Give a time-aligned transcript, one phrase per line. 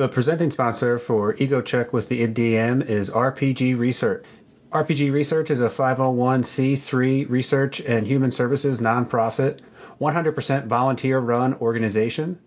[0.00, 4.24] The presenting sponsor for Ego Check with the IDM is RPG Research.
[4.72, 9.58] RPG Research is a 501c3 research and human services nonprofit,
[10.00, 12.38] 100% volunteer run organization.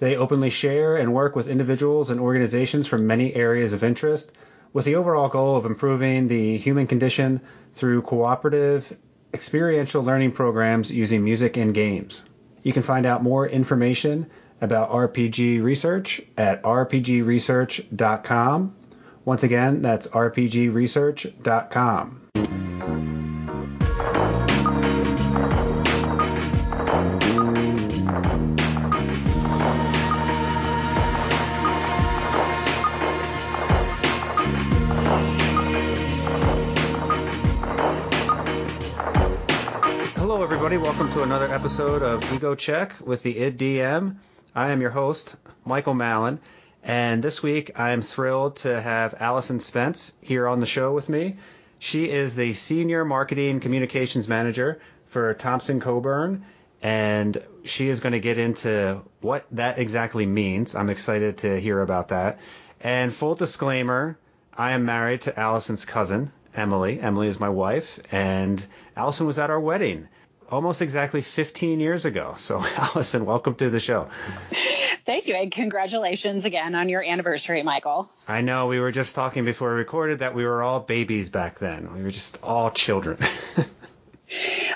[0.00, 4.32] They openly share and work with individuals and organizations from many areas of interest
[4.72, 7.40] with the overall goal of improving the human condition
[7.72, 8.96] through cooperative,
[9.32, 12.20] experiential learning programs using music and games.
[12.64, 14.26] You can find out more information
[14.60, 18.74] about RPG Research at rpgresearch.com.
[19.24, 22.16] Once again, that's rpgresearch.com.
[40.16, 40.76] Hello, everybody.
[40.76, 44.16] Welcome to another episode of Ego Check with the IDM.
[44.54, 46.40] I am your host, Michael Mallon,
[46.82, 51.08] and this week I am thrilled to have Allison Spence here on the show with
[51.08, 51.36] me.
[51.78, 56.44] She is the Senior Marketing Communications Manager for Thompson Coburn,
[56.82, 60.74] and she is going to get into what that exactly means.
[60.74, 62.40] I'm excited to hear about that.
[62.80, 64.18] And full disclaimer,
[64.58, 66.98] I am married to Allison's cousin, Emily.
[66.98, 70.08] Emily is my wife, and Allison was at our wedding
[70.50, 72.34] almost exactly 15 years ago.
[72.38, 74.08] So, Allison, welcome to the show.
[75.06, 75.34] Thank you.
[75.34, 78.10] And congratulations again on your anniversary, Michael.
[78.28, 81.58] I know we were just talking before we recorded that we were all babies back
[81.58, 81.92] then.
[81.94, 83.18] We were just all children.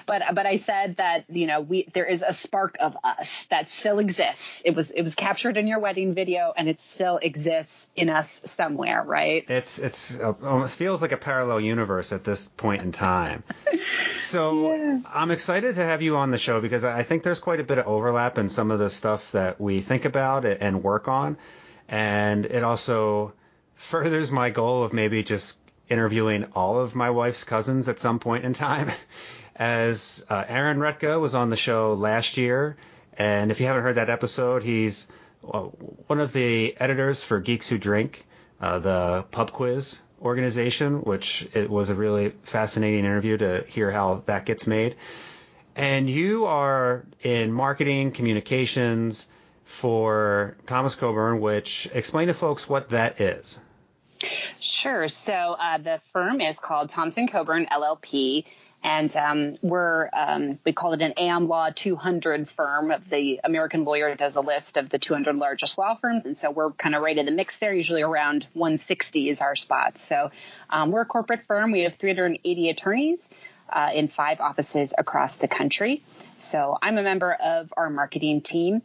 [0.07, 3.69] but but I said that you know we there is a spark of us that
[3.69, 4.63] still exists.
[4.65, 8.43] It was it was captured in your wedding video, and it still exists in us
[8.47, 9.45] somewhere, right?
[9.49, 13.43] It's it's uh, almost feels like a parallel universe at this point in time.
[14.13, 15.01] so yeah.
[15.13, 17.79] I'm excited to have you on the show because I think there's quite a bit
[17.79, 21.37] of overlap in some of the stuff that we think about and work on,
[21.89, 23.33] and it also
[23.75, 28.45] furthers my goal of maybe just interviewing all of my wife's cousins at some point
[28.45, 28.91] in time
[29.57, 32.77] as uh, Aaron Retka was on the show last year.
[33.17, 35.07] And if you haven't heard that episode, he's
[35.43, 38.27] one of the editors for Geeks Who Drink,
[38.61, 44.23] uh, the pub quiz organization, which it was a really fascinating interview to hear how
[44.27, 44.97] that gets made.
[45.77, 49.27] And you are in marketing communications
[49.65, 53.59] for Thomas Coburn, which explain to folks what that is.
[54.61, 55.09] Sure.
[55.09, 58.47] So uh, the firm is called Thompson Coburn LLP
[58.85, 62.93] and um, we're um, we call it an AM Law 200 firm.
[63.09, 66.71] The American Lawyer does a list of the 200 largest law firms, and so we're
[66.73, 67.73] kind of right in the mix there.
[67.73, 69.97] Usually around 160 is our spot.
[69.97, 70.31] So
[70.69, 71.73] um, we're a corporate firm.
[71.73, 73.31] We have 380 attorneys
[73.71, 76.03] uh, in five offices across the country.
[76.41, 78.83] So I'm a member of our marketing team.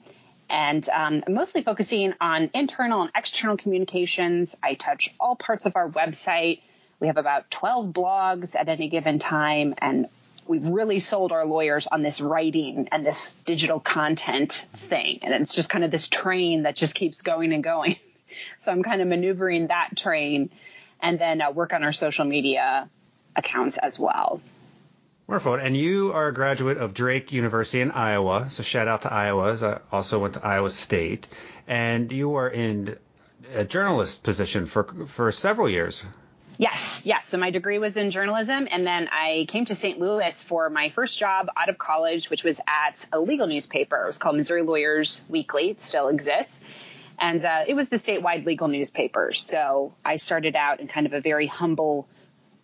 [0.49, 4.55] And um, mostly focusing on internal and external communications.
[4.63, 6.61] I touch all parts of our website,
[6.99, 10.07] we have about 12 blogs at any given time, and
[10.47, 15.19] we've really sold our lawyers on this writing and this digital content thing.
[15.21, 17.95] And it's just kind of this train that just keeps going and going.
[18.59, 20.51] So I'm kind of maneuvering that train
[21.01, 22.87] and then uh, work on our social media
[23.35, 24.39] accounts as well.
[25.27, 25.55] Wonderful.
[25.55, 28.49] And you are a graduate of Drake University in Iowa.
[28.49, 29.57] So shout out to Iowa.
[29.61, 31.27] I also went to Iowa State.
[31.67, 32.97] And you were in
[33.53, 36.03] a journalist position for, for several years.
[36.59, 37.25] Yes, yes.
[37.29, 39.97] So my degree was in journalism, and then I came to St.
[39.97, 44.03] Louis for my first job out of college, which was at a legal newspaper.
[44.03, 45.69] It was called Missouri Lawyers Weekly.
[45.69, 46.61] It still exists.
[47.17, 49.31] And uh, it was the statewide legal newspaper.
[49.31, 52.09] So I started out in kind of a very humble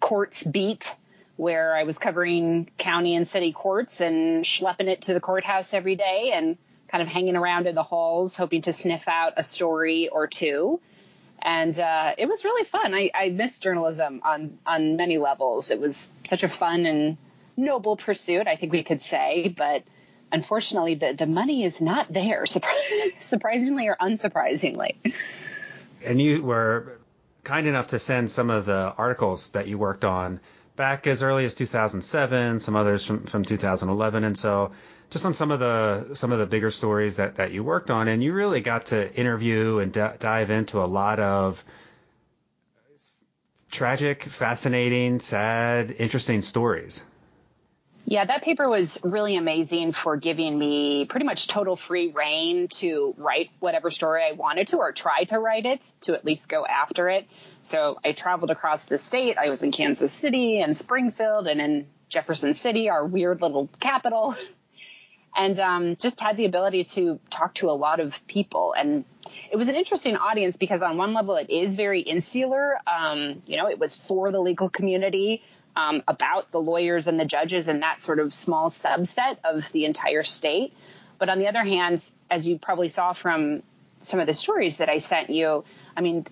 [0.01, 0.93] courts beat
[1.37, 5.95] where I was covering county and city courts and schlepping it to the courthouse every
[5.95, 6.57] day and
[6.91, 10.81] kind of hanging around in the halls, hoping to sniff out a story or two
[11.41, 12.93] and uh, it was really fun.
[12.93, 15.71] I, I missed journalism on on many levels.
[15.71, 17.17] It was such a fun and
[17.57, 19.83] noble pursuit, I think we could say, but
[20.31, 22.45] unfortunately, the the money is not there,
[23.19, 24.95] surprisingly or unsurprisingly.
[26.03, 26.99] And you were
[27.43, 30.39] kind enough to send some of the articles that you worked on
[30.75, 34.71] back as early as 2007, some others from, from 2011, and so
[35.09, 38.07] just on some of the some of the bigger stories that that you worked on,
[38.07, 41.63] and you really got to interview and d- dive into a lot of
[43.71, 47.03] tragic, fascinating, sad, interesting stories.
[48.07, 53.15] Yeah, that paper was really amazing for giving me pretty much total free rein to
[53.17, 56.65] write whatever story I wanted to or try to write it to at least go
[56.67, 57.27] after it.
[57.63, 59.39] So I traveled across the state.
[59.39, 64.35] I was in Kansas City and Springfield and in Jefferson City, our weird little capital.
[65.35, 68.73] and um, just had the ability to talk to a lot of people.
[68.77, 69.05] And
[69.51, 72.77] it was an interesting audience because on one level it is very insular.
[72.87, 75.43] Um, you know, it was for the legal community.
[75.77, 79.83] Um, about the lawyers and the judges and that sort of small subset of the
[79.83, 80.71] entire state.
[81.19, 83.61] But on the other hand, as you probably saw from
[84.01, 85.65] some of the stories that I sent you,
[85.95, 86.25] I mean,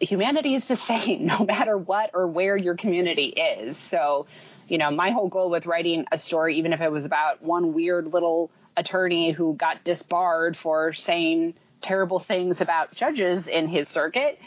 [0.00, 3.76] humanity is the same no matter what or where your community is.
[3.76, 4.26] So,
[4.68, 7.72] you know, my whole goal with writing a story, even if it was about one
[7.72, 14.38] weird little attorney who got disbarred for saying terrible things about judges in his circuit,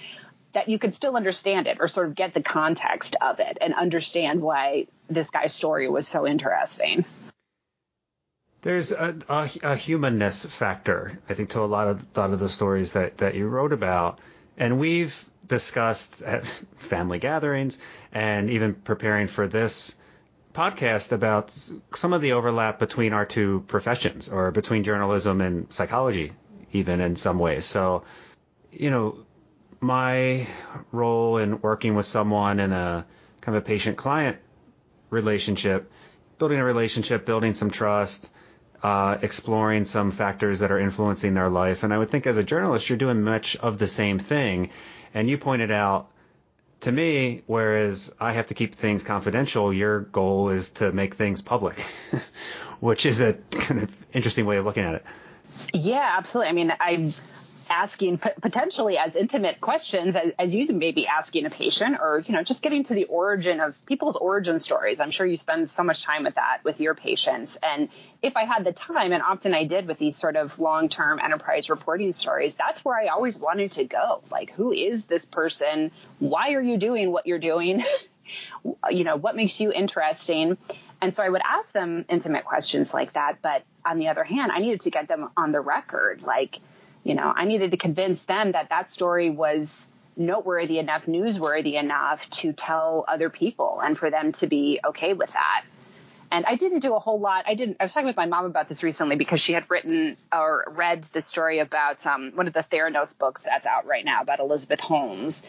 [0.53, 3.73] that you could still understand it or sort of get the context of it and
[3.73, 7.05] understand why this guy's story was so interesting.
[8.61, 12.49] There's a, a, a humanness factor, I think, to a lot of lot of the
[12.49, 14.19] stories that, that you wrote about,
[14.57, 16.47] and we've discussed at
[16.77, 17.79] family gatherings
[18.11, 19.97] and even preparing for this
[20.55, 21.53] podcast about
[21.93, 26.31] some of the overlap between our two professions or between journalism and psychology,
[26.71, 27.65] even in some ways.
[27.65, 28.03] So,
[28.71, 29.17] you know,
[29.81, 30.47] my
[30.91, 33.05] role in working with someone in a
[33.41, 34.37] kind of a patient client
[35.09, 35.91] relationship,
[36.39, 38.29] building a relationship, building some trust,
[38.81, 41.83] uh, exploring some factors that are influencing their life.
[41.83, 44.69] And I would think as a journalist, you're doing much of the same thing.
[45.13, 46.09] And you pointed out
[46.85, 51.41] to me, whereas I have to keep things confidential, your goal is to make things
[51.41, 51.79] public,
[52.79, 55.05] which is a kind of interesting way of looking at it.
[55.73, 56.49] Yeah, absolutely.
[56.49, 57.11] I mean, I
[57.69, 62.33] asking potentially as intimate questions as, as you may be asking a patient or you
[62.33, 64.99] know just getting to the origin of people's origin stories.
[64.99, 67.57] I'm sure you spend so much time with that with your patients.
[67.61, 67.89] And
[68.21, 71.69] if i had the time and often i did with these sort of long-term enterprise
[71.69, 74.21] reporting stories that's where i always wanted to go.
[74.31, 75.91] Like who is this person?
[76.19, 77.83] Why are you doing what you're doing?
[78.89, 80.57] You know what makes you interesting?
[81.01, 83.41] And so I would ask them intimate questions like that.
[83.41, 86.23] But on the other hand, I needed to get them on the record.
[86.23, 86.59] Like,
[87.05, 89.87] you know, I needed to convince them that that story was
[90.17, 95.31] noteworthy enough, newsworthy enough to tell other people and for them to be okay with
[95.33, 95.63] that.
[96.31, 97.45] And I didn't do a whole lot.
[97.47, 97.77] I didn't.
[97.79, 101.05] I was talking with my mom about this recently because she had written or read
[101.13, 104.79] the story about um, one of the Theranos books that's out right now about Elizabeth
[104.79, 105.43] Holmes,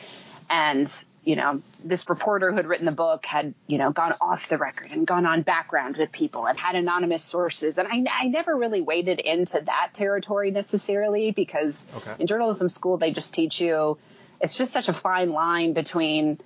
[0.51, 0.93] and
[1.27, 4.57] you know, this reporter who had written the book had, you know, gone off the
[4.57, 7.77] record and gone on background with people and had anonymous sources.
[7.79, 12.15] And I, I never really waded into that territory necessarily because okay.
[12.21, 13.99] in journalism school, they just teach you
[14.41, 16.39] it's just such a fine line between,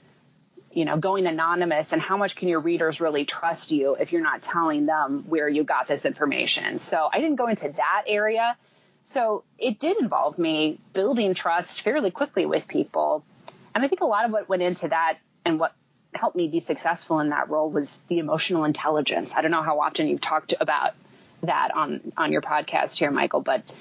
[0.72, 4.22] you know, going anonymous and how much can your readers really trust you if you're
[4.22, 6.78] not telling them where you got this information.
[6.78, 8.56] So I didn't go into that area.
[9.04, 13.24] So it did involve me building trust fairly quickly with people
[13.74, 15.74] and I think a lot of what went into that and what
[16.14, 19.34] helped me be successful in that role was the emotional intelligence.
[19.36, 20.94] I don't know how often you've talked about
[21.42, 23.76] that on on your podcast here, Michael, but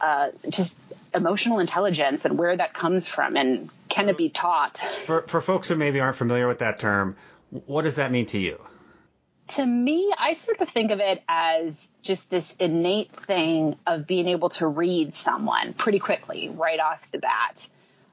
[0.00, 0.76] uh, just
[1.14, 4.80] emotional intelligence and where that comes from and can it be taught?
[5.06, 7.16] For for folks who maybe aren't familiar with that term,
[7.50, 8.60] what does that mean to you?
[9.48, 14.28] To me, I sort of think of it as just this innate thing of being
[14.28, 17.68] able to read someone pretty quickly right off the bat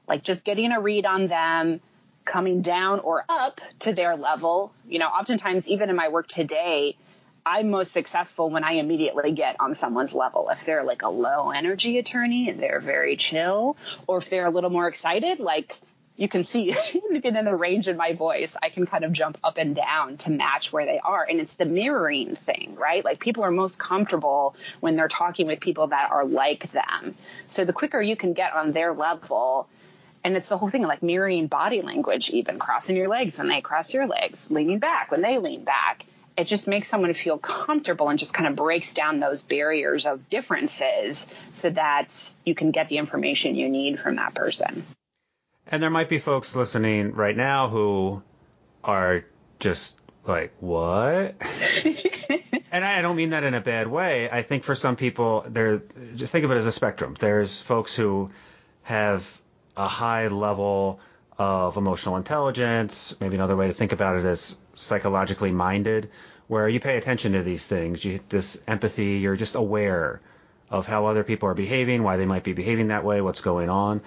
[0.08, 1.80] like just getting a read on them,
[2.24, 4.72] coming down or up to their level.
[4.86, 6.96] You know, oftentimes, even in my work today,
[7.44, 10.50] I'm most successful when I immediately get on someone's level.
[10.50, 13.76] If they're like a low energy attorney and they're very chill,
[14.06, 15.80] or if they're a little more excited, like
[16.16, 16.74] you can see
[17.14, 20.18] even in the range in my voice, I can kind of jump up and down
[20.18, 21.26] to match where they are.
[21.28, 23.02] And it's the mirroring thing, right?
[23.02, 27.14] Like people are most comfortable when they're talking with people that are like them.
[27.46, 29.68] So the quicker you can get on their level,
[30.28, 33.62] and it's the whole thing like mirroring body language, even crossing your legs when they
[33.62, 36.04] cross your legs, leaning back when they lean back.
[36.36, 40.28] It just makes someone feel comfortable and just kind of breaks down those barriers of
[40.28, 42.10] differences so that
[42.44, 44.84] you can get the information you need from that person.
[45.66, 48.22] And there might be folks listening right now who
[48.84, 49.24] are
[49.60, 51.36] just like, what?
[52.70, 54.28] and I don't mean that in a bad way.
[54.30, 55.80] I think for some people, there,
[56.16, 57.16] just think of it as a spectrum.
[57.18, 58.30] There's folks who
[58.82, 59.40] have
[59.78, 61.00] a high level
[61.38, 63.16] of emotional intelligence.
[63.20, 66.10] Maybe another way to think about it is psychologically minded,
[66.48, 68.04] where you pay attention to these things.
[68.04, 69.18] You this empathy.
[69.18, 70.20] You're just aware
[70.68, 73.70] of how other people are behaving, why they might be behaving that way, what's going
[73.70, 74.02] on.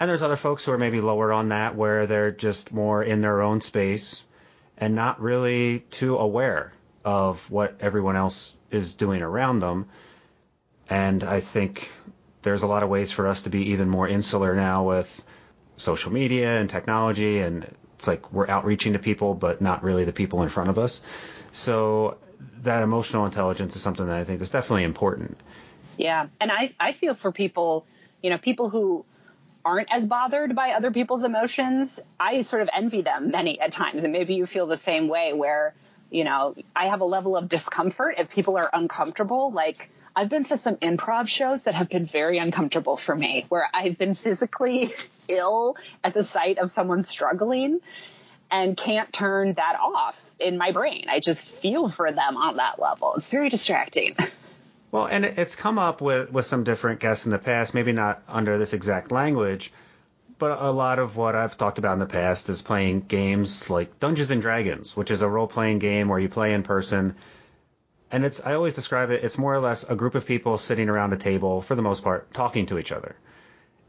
[0.00, 3.20] And there's other folks who are maybe lower on that, where they're just more in
[3.20, 4.24] their own space
[4.78, 6.72] and not really too aware
[7.04, 9.86] of what everyone else is doing around them.
[10.88, 11.90] And I think
[12.42, 15.24] there's a lot of ways for us to be even more insular now with
[15.76, 20.12] social media and technology and it's like we're outreaching to people, but not really the
[20.12, 21.02] people in front of us.
[21.52, 22.16] So
[22.62, 25.36] that emotional intelligence is something that I think is definitely important.
[25.98, 26.28] Yeah.
[26.40, 27.84] And I, I feel for people,
[28.22, 29.04] you know, people who
[29.66, 32.00] aren't as bothered by other people's emotions.
[32.18, 34.02] I sort of envy them many at times.
[34.02, 35.74] And maybe you feel the same way where,
[36.10, 39.52] you know, I have a level of discomfort if people are uncomfortable.
[39.52, 43.68] Like, I've been to some improv shows that have been very uncomfortable for me, where
[43.72, 44.92] I've been physically
[45.28, 47.80] ill at the sight of someone struggling
[48.50, 51.06] and can't turn that off in my brain.
[51.08, 53.14] I just feel for them on that level.
[53.16, 54.16] It's very distracting.
[54.92, 58.24] Well, and it's come up with, with some different guests in the past, maybe not
[58.26, 59.72] under this exact language,
[60.36, 64.00] but a lot of what I've talked about in the past is playing games like
[64.00, 67.14] Dungeons and Dragons, which is a role playing game where you play in person
[68.12, 69.24] and it's I always describe it.
[69.24, 72.02] It's more or less a group of people sitting around a table for the most
[72.02, 73.16] part, talking to each other,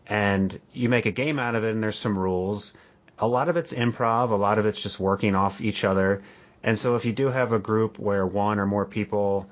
[0.08, 1.72] and you make a game out of it.
[1.72, 2.74] And there's some rules.
[3.20, 4.32] A lot of it's improv.
[4.32, 6.22] A lot of it's just working off each other.
[6.64, 9.50] And so if you do have a group where one or more people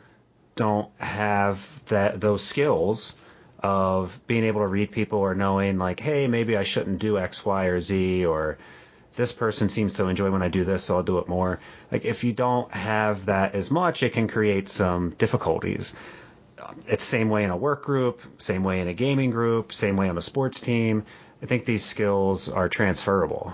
[0.55, 3.15] don't have that those skills
[3.61, 7.45] of being able to read people or knowing like, hey, maybe I shouldn't do X,
[7.45, 8.57] Y, or Z, or
[9.15, 11.59] this person seems to enjoy when I do this, so I'll do it more.
[11.91, 15.95] Like if you don't have that as much, it can create some difficulties.
[16.87, 20.09] It's same way in a work group, same way in a gaming group, same way
[20.09, 21.05] on a sports team.
[21.41, 23.53] I think these skills are transferable.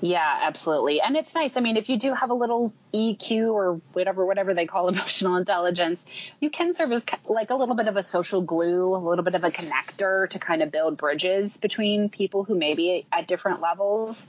[0.00, 1.00] Yeah, absolutely.
[1.00, 1.56] And it's nice.
[1.56, 5.36] I mean, if you do have a little EQ or whatever, whatever they call emotional
[5.36, 6.04] intelligence,
[6.40, 9.36] you can serve as like a little bit of a social glue, a little bit
[9.36, 13.60] of a connector to kind of build bridges between people who may be at different
[13.60, 14.26] levels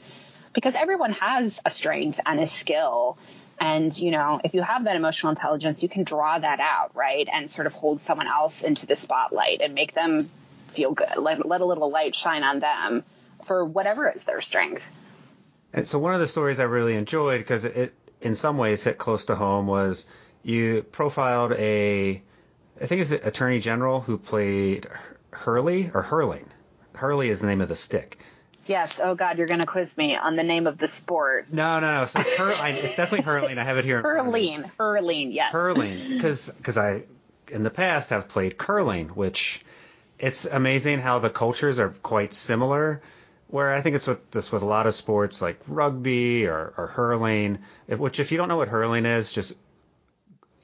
[0.53, 3.17] because everyone has a strength and a skill.
[3.60, 7.27] And, you know, if you have that emotional intelligence, you can draw that out, right?
[7.31, 10.19] And sort of hold someone else into the spotlight and make them
[10.74, 11.17] feel good.
[11.17, 13.03] Let, let a little light shine on them
[13.43, 15.00] for whatever is their strength.
[15.72, 18.98] And so one of the stories I really enjoyed because it, in some ways hit
[18.98, 20.05] close to home was
[20.43, 22.22] you profiled a,
[22.81, 24.88] I think it's the attorney general who played
[25.31, 26.50] Hurley or Hurling.
[26.95, 28.19] Hurley is the name of the stick.
[28.65, 29.00] Yes.
[29.03, 31.48] Oh God, you're going to quiz me on the name of the sport.
[31.51, 32.05] No, no, no.
[32.05, 33.58] So it's, hur- I, it's definitely hurling.
[33.58, 34.01] I have it here.
[34.01, 35.32] hurling, hurling.
[35.32, 35.51] Yes.
[35.51, 37.03] Hurling, because because I
[37.51, 39.65] in the past have played curling, which
[40.17, 43.01] it's amazing how the cultures are quite similar.
[43.48, 46.88] Where I think it's with this with a lot of sports like rugby or, or
[46.88, 49.58] hurling, which if you don't know what hurling is, just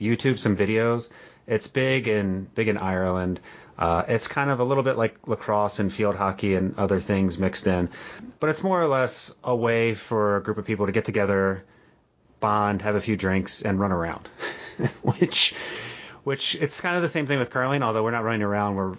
[0.01, 1.11] YouTube some videos.
[1.45, 3.39] It's big in big in Ireland.
[3.79, 7.39] Uh, it's kind of a little bit like lacrosse and field hockey and other things
[7.39, 7.89] mixed in,
[8.41, 11.63] but it's more or less a way for a group of people to get together,
[12.41, 14.27] bond, have a few drinks, and run around.
[15.01, 15.55] which,
[16.25, 18.97] which it's kind of the same thing with curling, although we're not running around, we're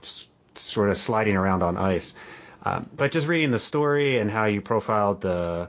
[0.55, 2.15] sort of sliding around on ice.
[2.63, 5.69] Um, but just reading the story and how you profiled the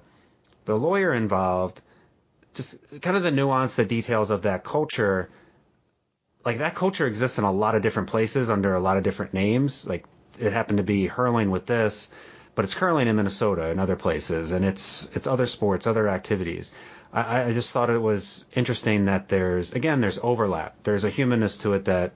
[0.64, 1.82] the lawyer involved,
[2.54, 5.30] just kind of the nuance, the details of that culture
[6.46, 9.34] like that culture exists in a lot of different places under a lot of different
[9.34, 9.86] names.
[9.88, 10.06] Like
[10.40, 12.10] it happened to be hurling with this,
[12.56, 16.72] but it's curling in Minnesota and other places, and it's it's other sports, other activities.
[17.14, 20.76] I, I just thought it was interesting that there's again there's overlap.
[20.84, 22.14] There's a humanness to it that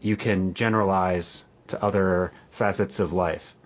[0.00, 3.56] you can generalize to other facets of life.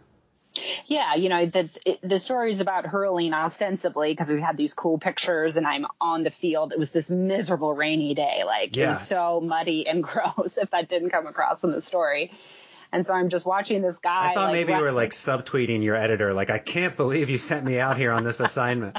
[0.87, 1.69] Yeah, you know, the
[2.03, 6.25] the story is about hurling ostensibly because we had these cool pictures and I'm on
[6.25, 6.73] the field.
[6.73, 8.43] It was this miserable rainy day.
[8.45, 8.85] Like yeah.
[8.85, 12.33] it was so muddy and gross if that didn't come across in the story.
[12.91, 14.31] And so I'm just watching this guy.
[14.31, 16.33] I thought like, maybe you were like subtweeting your editor.
[16.33, 18.97] Like, I can't believe you sent me out here on this assignment.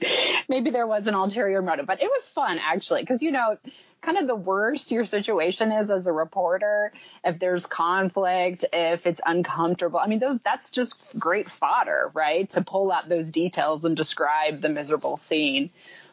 [0.48, 3.56] maybe there was an ulterior motive, but it was fun actually because you know
[4.04, 6.92] kind of the worse your situation is as a reporter,
[7.24, 9.98] if there's conflict, if it's uncomfortable.
[9.98, 12.48] I mean, those that's just great fodder, right?
[12.50, 15.70] To pull out those details and describe the miserable scene.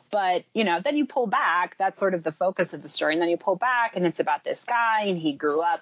[0.10, 3.14] But, you know, then you pull back, that's sort of the focus of the story.
[3.14, 5.82] And then you pull back and it's about this guy and he grew up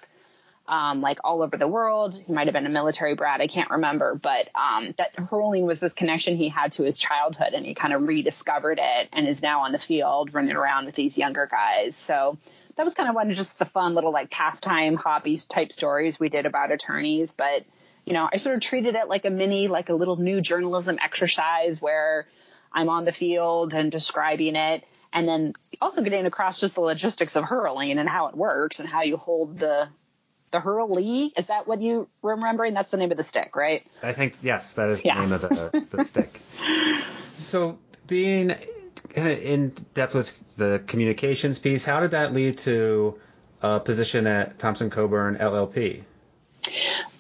[0.70, 2.22] um, like all over the world.
[2.26, 3.42] He might have been a military brat.
[3.42, 7.54] I can't remember, but um, that hurling was this connection he had to his childhood,
[7.54, 10.94] and he kind of rediscovered it and is now on the field running around with
[10.94, 11.96] these younger guys.
[11.96, 12.38] So
[12.76, 16.20] that was kind of one of just the fun little like pastime hobbies type stories
[16.20, 17.34] we did about attorneys.
[17.34, 17.66] But
[18.06, 21.00] you know, I sort of treated it like a mini, like a little new journalism
[21.04, 22.28] exercise where
[22.72, 27.36] I'm on the field and describing it and then also getting across just the logistics
[27.36, 29.90] of hurling and how it works and how you hold the
[30.52, 31.34] the Hurley.
[31.38, 32.74] Is that what you remembering?
[32.74, 33.84] That's the name of the stick, right?
[34.04, 36.42] I think yes, that is the name of the the stick.
[37.36, 37.78] So
[38.08, 38.56] being
[39.14, 43.20] kind of in depth with the communications piece, how did that lead to
[43.62, 46.04] a position at Thompson Coburn LLP?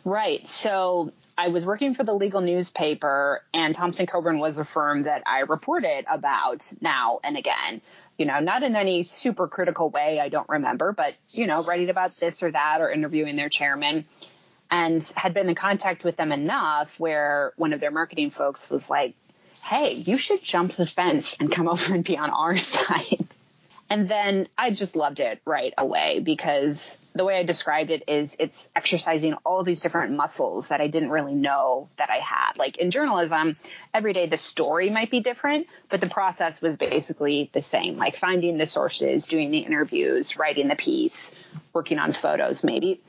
[0.05, 0.47] Right.
[0.47, 5.23] So I was working for the legal newspaper, and Thompson Coburn was a firm that
[5.25, 7.79] I reported about now and again.
[8.17, 11.89] You know, not in any super critical way, I don't remember, but, you know, writing
[11.89, 14.03] about this or that or interviewing their chairman.
[14.69, 18.89] And had been in contact with them enough where one of their marketing folks was
[18.89, 19.15] like,
[19.63, 23.29] hey, you should jump the fence and come over and be on our side.
[23.89, 28.35] And then I just loved it right away because the way I described it is
[28.39, 32.57] it's exercising all these different muscles that I didn't really know that I had.
[32.57, 33.53] Like in journalism,
[33.91, 37.97] every day the story might be different, but the process was basically the same.
[37.97, 41.33] Like finding the sources, doing the interviews, writing the piece,
[41.73, 43.01] working on photos maybe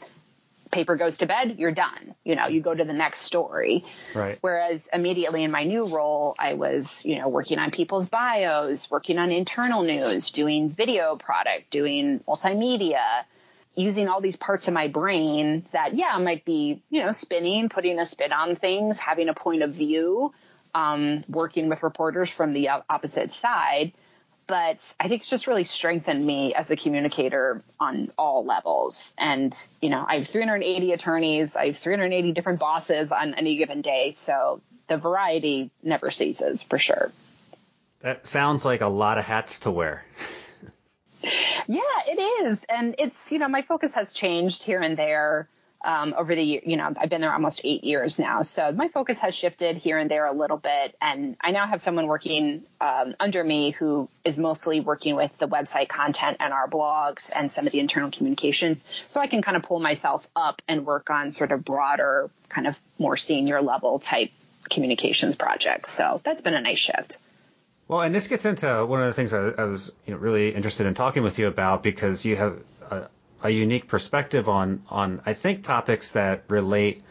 [0.71, 2.15] paper goes to bed, you're done.
[2.25, 3.85] You know, you go to the next story.
[4.15, 4.39] Right.
[4.41, 9.19] Whereas immediately in my new role, I was, you know, working on people's bios, working
[9.19, 13.25] on internal news, doing video product, doing multimedia,
[13.75, 17.99] using all these parts of my brain that, yeah, might be, you know, spinning, putting
[17.99, 20.33] a spin on things, having a point of view,
[20.75, 23.93] um, working with reporters from the opposite side
[24.51, 29.15] but I think it's just really strengthened me as a communicator on all levels.
[29.17, 33.81] And, you know, I have 380 attorneys, I have 380 different bosses on any given
[33.81, 34.11] day.
[34.11, 37.13] So the variety never ceases for sure.
[38.01, 40.05] That sounds like a lot of hats to wear.
[41.69, 42.65] yeah, it is.
[42.65, 45.49] And it's, you know, my focus has changed here and there
[45.83, 46.61] um, over the year.
[46.65, 49.99] You know, I've been there almost eight years now, so my focus has shifted here
[49.99, 50.97] and there a little bit.
[51.01, 55.49] And I now have someone working um, under me who is mostly working with the
[55.49, 59.57] website content and our blogs and some of the internal communications, so I can kind
[59.57, 63.99] of pull myself up and work on sort of broader, kind of more senior level
[63.99, 64.31] type
[64.69, 65.91] communications projects.
[65.91, 67.19] So that's been a nice shift.
[67.89, 70.55] Well, and this gets into one of the things I, I was you know, really
[70.55, 72.63] interested in talking with you about because you have
[73.43, 77.03] a, unique perspective on on I think topics that relate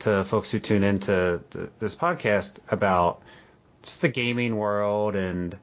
[0.00, 1.40] to folks who tune into
[1.78, 3.22] this podcast about
[3.82, 5.56] just the gaming world and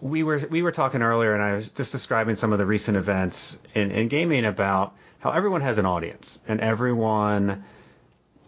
[0.00, 2.96] we were we were talking earlier and I was just describing some of the recent
[2.96, 7.64] events in, in gaming about how everyone has an audience and everyone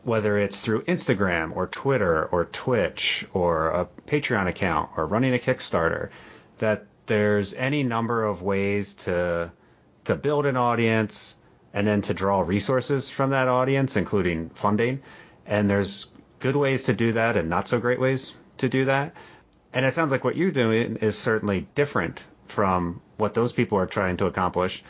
[0.03, 5.39] whether it's through Instagram or Twitter or Twitch or a Patreon account or running a
[5.39, 6.11] Kickstarter
[6.59, 9.51] that there's any number of ways to
[10.05, 11.37] to build an audience
[11.73, 15.01] and then to draw resources from that audience, including funding.
[15.47, 19.15] And there's good ways to do that and not so great ways to do that.
[19.73, 23.87] And it sounds like what you're doing is certainly different from what those people are
[23.87, 24.85] trying to accomplish.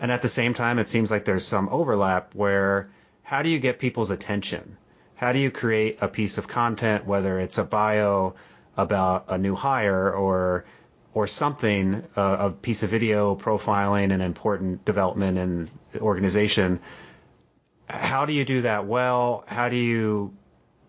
[0.00, 2.88] And at the same time, it seems like there's some overlap where
[3.22, 4.76] how do you get people's attention?
[5.14, 8.34] How do you create a piece of content, whether it's a bio
[8.76, 10.64] about a new hire or
[11.12, 15.68] or something, uh, a piece of video profiling an important development in
[16.00, 16.80] organization.
[17.88, 19.44] How do you do that well?
[19.48, 20.32] How do you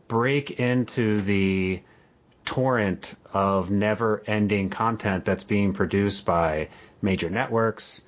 [0.08, 1.82] break into the
[2.46, 6.70] torrent of never ending content that's being produced by
[7.02, 8.06] major networks,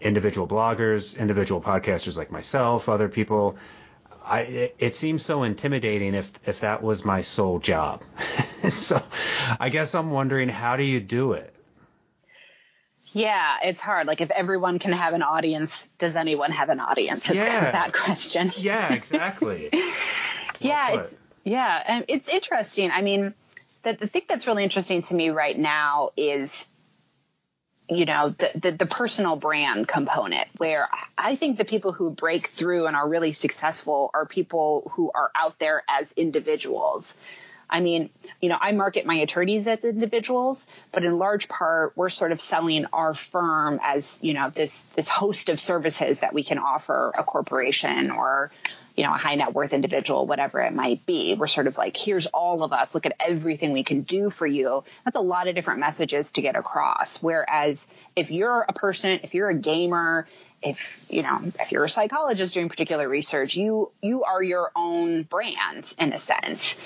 [0.00, 3.56] individual bloggers, individual podcasters like myself, other people?
[4.24, 8.02] I, it, it seems so intimidating if if that was my sole job.
[8.68, 9.02] so
[9.58, 11.54] I guess I'm wondering how do you do it?
[13.12, 14.06] Yeah, it's hard.
[14.06, 17.28] Like if everyone can have an audience, does anyone have an audience?
[17.28, 17.48] It's yeah.
[17.48, 18.52] kind of that question.
[18.56, 19.70] Yeah, exactly.
[20.60, 22.90] yeah, it's yeah, and it's interesting.
[22.90, 23.34] I mean,
[23.84, 26.66] the the thing that's really interesting to me right now is
[27.88, 32.48] you know the, the, the personal brand component where i think the people who break
[32.48, 37.16] through and are really successful are people who are out there as individuals.
[37.68, 42.10] I mean you know i market my attorneys as individuals but in large part we're
[42.10, 46.44] sort of selling our firm as you know this this host of services that we
[46.44, 48.50] can offer a corporation or
[48.96, 51.34] you know, a high net worth individual, whatever it might be.
[51.38, 52.94] We're sort of like, here's all of us.
[52.94, 54.84] Look at everything we can do for you.
[55.04, 57.22] That's a lot of different messages to get across.
[57.22, 60.28] Whereas if you're a person, if you're a gamer,
[60.64, 65.22] if you know if you're a psychologist doing particular research you you are your own
[65.22, 66.76] brand in a sense.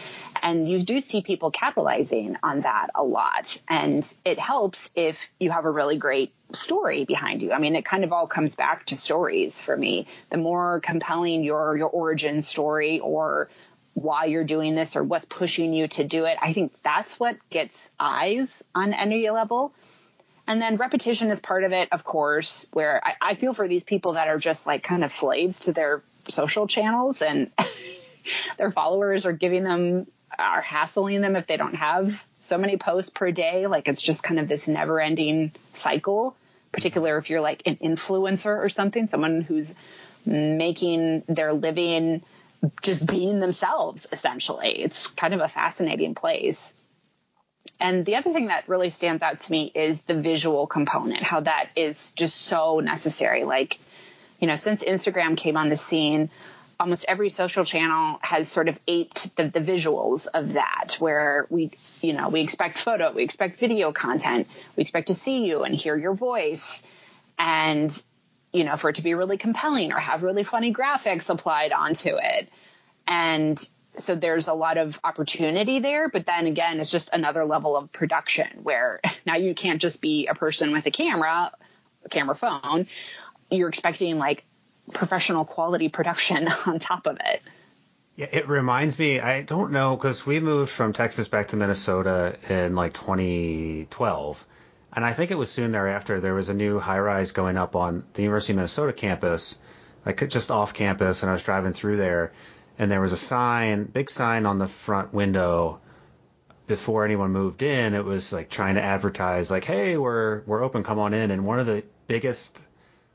[0.41, 3.61] And you do see people capitalizing on that a lot.
[3.69, 7.53] And it helps if you have a really great story behind you.
[7.53, 10.07] I mean it kind of all comes back to stories for me.
[10.31, 13.49] The more compelling your your origin story or
[13.95, 17.35] why you're doing this or what's pushing you to do it i think that's what
[17.51, 19.73] gets eyes on any level
[20.49, 23.85] and then repetition is part of it, of course, where I, I feel for these
[23.85, 27.53] people that are just like kind of slaves to their social channels and
[28.59, 30.07] their followers are giving them
[30.39, 33.67] are hassling them if they don't have so many posts per day.
[33.67, 36.35] Like it's just kind of this never ending cycle,
[36.73, 39.75] particularly if you're like an influencer or something, someone who's
[40.25, 42.23] making their living
[42.83, 44.83] just being themselves essentially.
[44.83, 46.88] It's kind of a fascinating place.
[47.81, 51.41] And the other thing that really stands out to me is the visual component, how
[51.41, 53.45] that is just so necessary.
[53.45, 53.79] Like,
[54.41, 56.31] you know, since Instagram came on the scene,
[56.81, 61.71] almost every social channel has sort of aped the, the, visuals of that where we
[62.03, 65.75] you know we expect photo we expect video content we expect to see you and
[65.75, 66.83] hear your voice
[67.39, 68.03] and
[68.53, 72.11] you know for it to be really compelling or have really funny graphics applied onto
[72.11, 72.49] it
[73.07, 77.77] and so there's a lot of opportunity there but then again it's just another level
[77.77, 81.51] of production where now you can't just be a person with a camera
[82.05, 82.87] a camera phone
[83.51, 84.45] you're expecting like
[84.95, 87.43] professional quality production on top of it.
[88.17, 92.37] Yeah, it reminds me, I don't know, because we moved from Texas back to Minnesota
[92.49, 94.47] in like 2012.
[94.93, 97.77] And I think it was soon thereafter there was a new high rise going up
[97.77, 99.59] on the University of Minnesota campus,
[100.05, 101.23] like just off campus.
[101.23, 102.33] And I was driving through there,
[102.79, 105.81] and there was a sign, big sign on the front window
[106.67, 107.95] before anyone moved in.
[107.95, 111.31] It was like trying to advertise, like, hey, we're, we're open, come on in.
[111.31, 112.67] And one of the biggest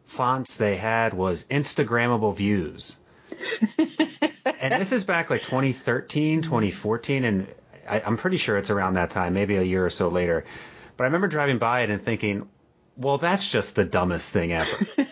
[0.05, 2.97] fonts they had was Instagrammable views.
[4.59, 7.47] and this is back like 2013, 2014, and
[7.89, 10.45] I, I'm pretty sure it's around that time, maybe a year or so later.
[10.97, 12.47] But I remember driving by it and thinking,
[12.97, 14.87] well, that's just the dumbest thing ever.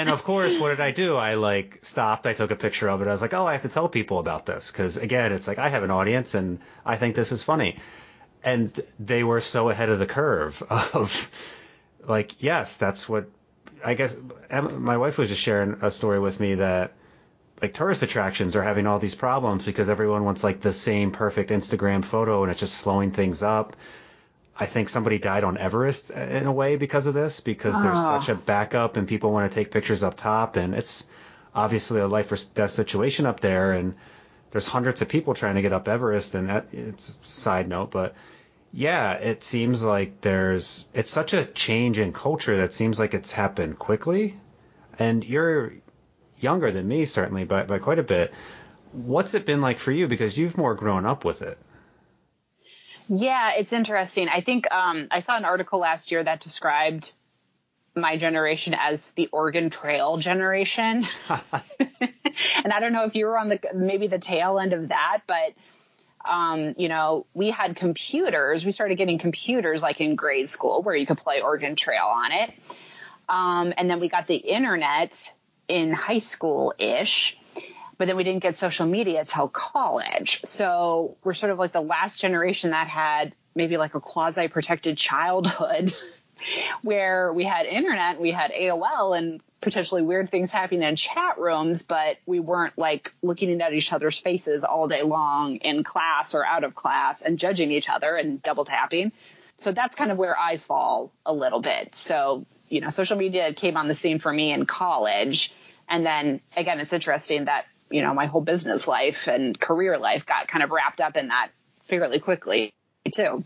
[0.00, 1.16] and of course, what did I do?
[1.16, 2.26] I like stopped.
[2.26, 3.08] I took a picture of it.
[3.08, 5.58] I was like, oh, I have to tell people about this because again, it's like
[5.58, 7.76] I have an audience and I think this is funny.
[8.42, 11.30] And they were so ahead of the curve of
[12.02, 13.28] like, yes, that's what
[13.84, 14.16] I guess
[14.50, 16.94] my wife was just sharing a story with me that
[17.60, 21.50] like tourist attractions are having all these problems because everyone wants like the same perfect
[21.50, 23.76] Instagram photo and it's just slowing things up.
[24.60, 27.82] I think somebody died on Everest in a way because of this because oh.
[27.82, 28.20] there's ah.
[28.20, 31.06] such a backup and people want to take pictures up top and it's
[31.54, 33.94] obviously a life or death situation up there and
[34.50, 38.14] there's hundreds of people trying to get up Everest and that it's side note but
[38.72, 43.32] yeah, it seems like there's it's such a change in culture that seems like it's
[43.32, 44.38] happened quickly.
[44.98, 45.72] And you're
[46.38, 48.32] younger than me certainly by by quite a bit.
[48.92, 51.58] What's it been like for you because you've more grown up with it?
[53.12, 54.28] Yeah, it's interesting.
[54.28, 57.12] I think um, I saw an article last year that described
[57.96, 61.08] my generation as the Oregon Trail generation.
[61.28, 65.22] and I don't know if you were on the maybe the tail end of that,
[65.26, 65.54] but
[66.24, 68.64] um, you know, we had computers.
[68.64, 72.30] We started getting computers like in grade school where you could play Oregon Trail on
[72.30, 72.52] it.
[73.28, 75.34] Um, and then we got the internet
[75.66, 77.36] in high school ish,
[78.00, 80.40] but then we didn't get social media till college.
[80.46, 84.96] So we're sort of like the last generation that had maybe like a quasi protected
[84.96, 85.94] childhood
[86.82, 91.82] where we had internet, we had AOL and potentially weird things happening in chat rooms,
[91.82, 96.42] but we weren't like looking at each other's faces all day long in class or
[96.42, 99.12] out of class and judging each other and double tapping.
[99.58, 101.94] So that's kind of where I fall a little bit.
[101.96, 105.52] So, you know, social media came on the scene for me in college.
[105.86, 110.26] And then again, it's interesting that, you know, my whole business life and career life
[110.26, 111.50] got kind of wrapped up in that
[111.88, 112.72] fairly quickly
[113.12, 113.44] too.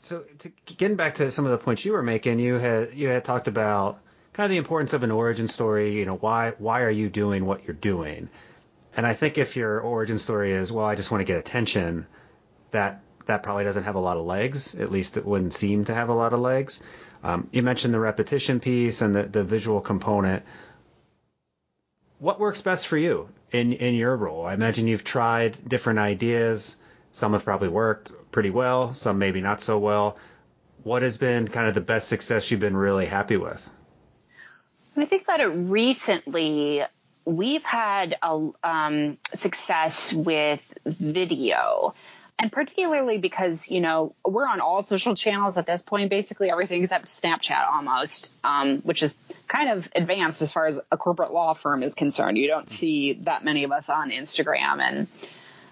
[0.00, 3.08] So to, getting back to some of the points you were making, you had, you
[3.08, 4.00] had talked about
[4.32, 5.98] kind of the importance of an origin story.
[5.98, 8.28] You know, why why are you doing what you're doing?
[8.96, 12.06] And I think if your origin story is, well, I just want to get attention,
[12.72, 14.74] that that probably doesn't have a lot of legs.
[14.74, 16.82] At least it wouldn't seem to have a lot of legs.
[17.22, 20.42] Um, you mentioned the repetition piece and the, the visual component.
[22.22, 24.46] What works best for you in in your role?
[24.46, 26.76] I imagine you've tried different ideas.
[27.10, 28.94] Some have probably worked pretty well.
[28.94, 30.16] Some maybe not so well.
[30.84, 33.68] What has been kind of the best success you've been really happy with?
[34.94, 36.84] When I think about it recently,
[37.24, 41.92] we've had a um, success with video.
[42.38, 46.84] And particularly because, you know, we're on all social channels at this point, basically everything
[46.84, 49.12] except Snapchat almost, um, which is
[49.52, 52.38] kind of advanced as far as a corporate law firm is concerned.
[52.38, 55.06] You don't see that many of us on Instagram and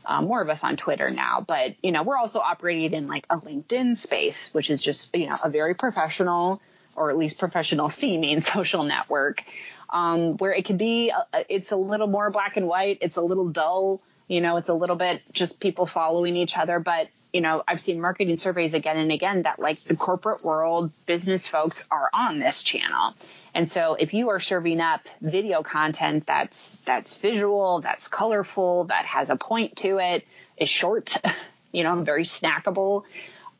[0.04, 1.42] um, more of us on Twitter now.
[1.46, 5.30] But, you know, we're also operating in like a LinkedIn space, which is just, you
[5.30, 6.60] know, a very professional,
[6.94, 9.42] or at least professional seeming social network,
[9.88, 12.98] um, where it can be, uh, it's a little more black and white.
[13.00, 14.02] It's a little dull.
[14.28, 16.80] You know, it's a little bit just people following each other.
[16.80, 20.92] But, you know, I've seen marketing surveys again and again that like the corporate world,
[21.06, 23.14] business folks are on this channel.
[23.54, 29.06] And so if you are serving up video content that's, that's visual, that's colorful, that
[29.06, 31.16] has a point to it, is short,
[31.72, 33.04] you know, very snackable,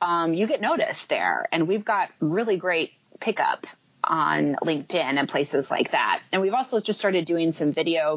[0.01, 1.49] um, you get noticed there.
[1.53, 3.67] And we've got really great pickup
[4.03, 6.23] on LinkedIn and places like that.
[6.33, 8.17] And we've also just started doing some video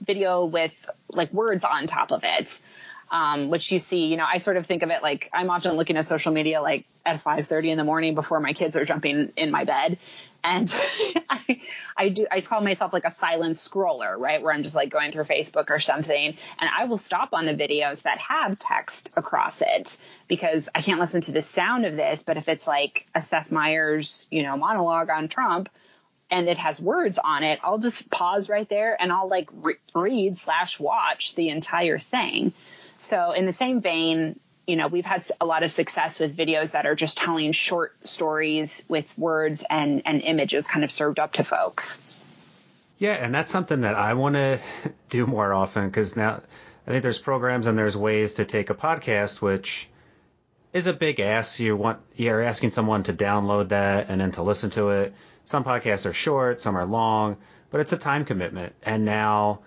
[0.00, 0.72] video with
[1.08, 2.60] like words on top of it.
[3.10, 5.72] Um, which you see, you know, I sort of think of it like I'm often
[5.76, 9.32] looking at social media like at 5:30 in the morning before my kids are jumping
[9.36, 9.96] in my bed,
[10.44, 10.74] and
[11.30, 11.60] I,
[11.96, 14.42] I do, I call myself like a silent scroller, right?
[14.42, 17.54] Where I'm just like going through Facebook or something and I will stop on the
[17.54, 22.22] videos that have text across it because I can't listen to the sound of this.
[22.22, 25.68] But if it's like a Seth Meyers, you know, monologue on Trump,
[26.30, 29.76] and it has words on it, I'll just pause right there and I'll like re-
[29.94, 32.52] read slash watch the entire thing.
[32.98, 36.72] So in the same vein, you know, we've had a lot of success with videos
[36.72, 41.34] that are just telling short stories with words and, and images kind of served up
[41.34, 42.24] to folks.
[42.98, 44.60] Yeah, and that's something that I want to
[45.08, 46.42] do more often because now
[46.86, 49.88] I think there's programs and there's ways to take a podcast, which
[50.72, 51.60] is a big ask.
[51.60, 55.14] You want you're asking someone to download that and then to listen to it.
[55.44, 57.36] Some podcasts are short, some are long,
[57.70, 58.74] but it's a time commitment.
[58.82, 59.60] And now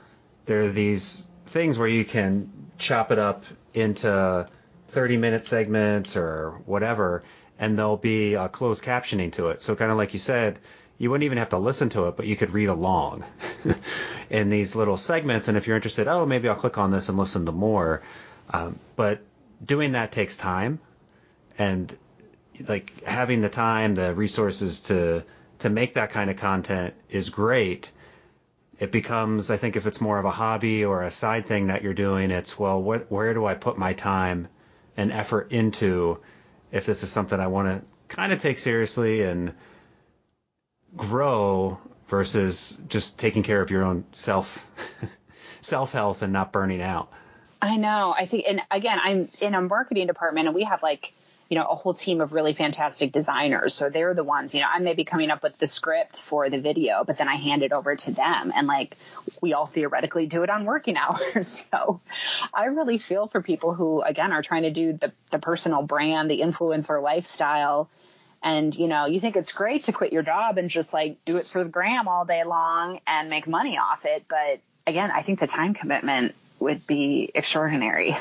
[0.45, 4.47] there are these things where you can chop it up into
[4.89, 7.23] 30 minute segments or whatever,
[7.59, 9.61] and there'll be closed captioning to it.
[9.61, 10.59] So kind of like you said,
[10.97, 13.23] you wouldn't even have to listen to it, but you could read along
[14.29, 15.47] in these little segments.
[15.47, 18.03] And if you're interested, oh, maybe I'll click on this and listen to more.
[18.51, 19.21] Um, but
[19.65, 20.79] doing that takes time,
[21.57, 21.97] and
[22.67, 25.23] like having the time, the resources to
[25.59, 27.91] to make that kind of content is great.
[28.81, 31.83] It becomes, I think, if it's more of a hobby or a side thing that
[31.83, 34.47] you're doing, it's well, what, where do I put my time
[34.97, 36.19] and effort into
[36.71, 39.53] if this is something I want to kind of take seriously and
[40.97, 44.65] grow versus just taking care of your own self
[45.61, 47.11] self health and not burning out.
[47.61, 48.15] I know.
[48.17, 51.13] I think, and again, I'm in a marketing department, and we have like
[51.51, 53.73] you know, a whole team of really fantastic designers.
[53.73, 56.49] So they're the ones, you know, I may be coming up with the script for
[56.49, 58.95] the video, but then I hand it over to them and like
[59.41, 61.67] we all theoretically do it on working hours.
[61.69, 61.99] so
[62.53, 66.31] I really feel for people who again are trying to do the, the personal brand,
[66.31, 67.89] the influencer lifestyle.
[68.41, 71.35] And, you know, you think it's great to quit your job and just like do
[71.35, 74.23] it for the gram all day long and make money off it.
[74.29, 78.15] But again, I think the time commitment would be extraordinary.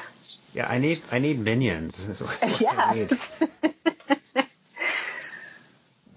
[0.52, 2.06] Yeah, I need I need minions.
[2.60, 2.92] yeah.
[2.94, 3.10] Need.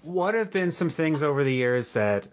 [0.02, 2.26] what have been some things over the years that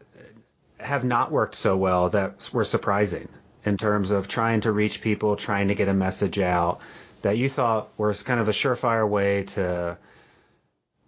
[0.80, 3.27] have not worked so well that were surprising
[3.65, 6.80] in terms of trying to reach people, trying to get a message out
[7.21, 9.97] that you thought was kind of a surefire way to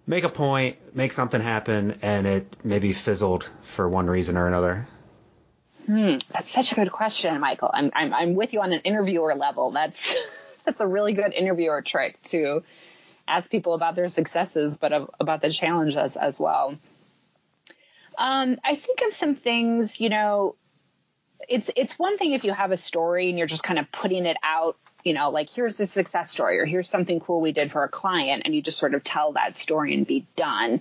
[0.06, 4.88] make a point, make something happen, and it maybe fizzled for one reason or another?
[5.86, 7.70] Hmm, that's such a good question, Michael.
[7.74, 9.72] I'm, I'm, I'm with you on an interviewer level.
[9.72, 10.16] That's,
[10.66, 12.64] that's a really good interviewer trick to
[13.28, 16.76] ask people about their successes, but about the challenges as well.
[18.18, 20.56] Um, I think of some things, you know,
[21.50, 24.26] it's, it's one thing if you have a story and you're just kind of putting
[24.26, 27.72] it out, you know, like here's a success story or here's something cool we did
[27.72, 30.80] for a client and you just sort of tell that story and be done.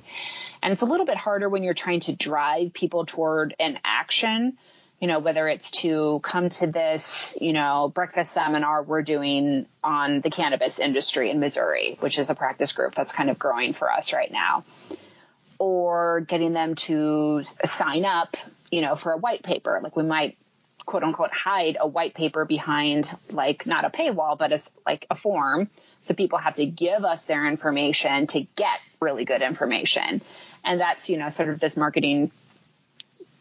[0.62, 4.56] And it's a little bit harder when you're trying to drive people toward an action
[5.02, 10.20] you know, whether it's to come to this, you know, breakfast seminar we're doing on
[10.20, 13.90] the cannabis industry in Missouri, which is a practice group that's kind of growing for
[13.90, 14.64] us right now,
[15.58, 18.36] or getting them to sign up,
[18.70, 19.80] you know, for a white paper.
[19.82, 20.38] Like we might
[20.86, 25.16] quote unquote hide a white paper behind like not a paywall, but as like a
[25.16, 25.68] form.
[26.00, 30.22] So people have to give us their information to get really good information.
[30.64, 32.30] And that's, you know, sort of this marketing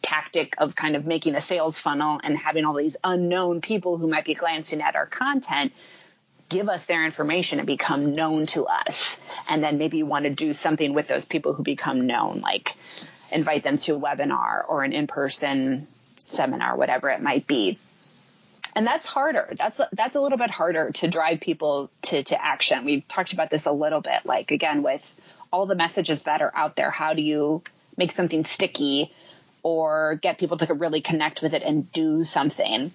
[0.02, 4.08] tactic of kind of making a sales funnel and having all these unknown people who
[4.08, 5.72] might be glancing at our content
[6.50, 9.20] give us their information and become known to us.
[9.50, 12.76] And then maybe you want to do something with those people who become known, like
[13.32, 15.88] invite them to a webinar or an in-person
[16.20, 17.76] seminar, whatever it might be.
[18.76, 19.54] And that's harder.
[19.58, 22.84] That's, that's a little bit harder to drive people to, to action.
[22.84, 25.16] We've talked about this a little bit, like again, with
[25.54, 27.62] all the messages that are out there, how do you
[27.98, 29.14] make something sticky
[29.64, 32.92] or get people to really connect with it and do something.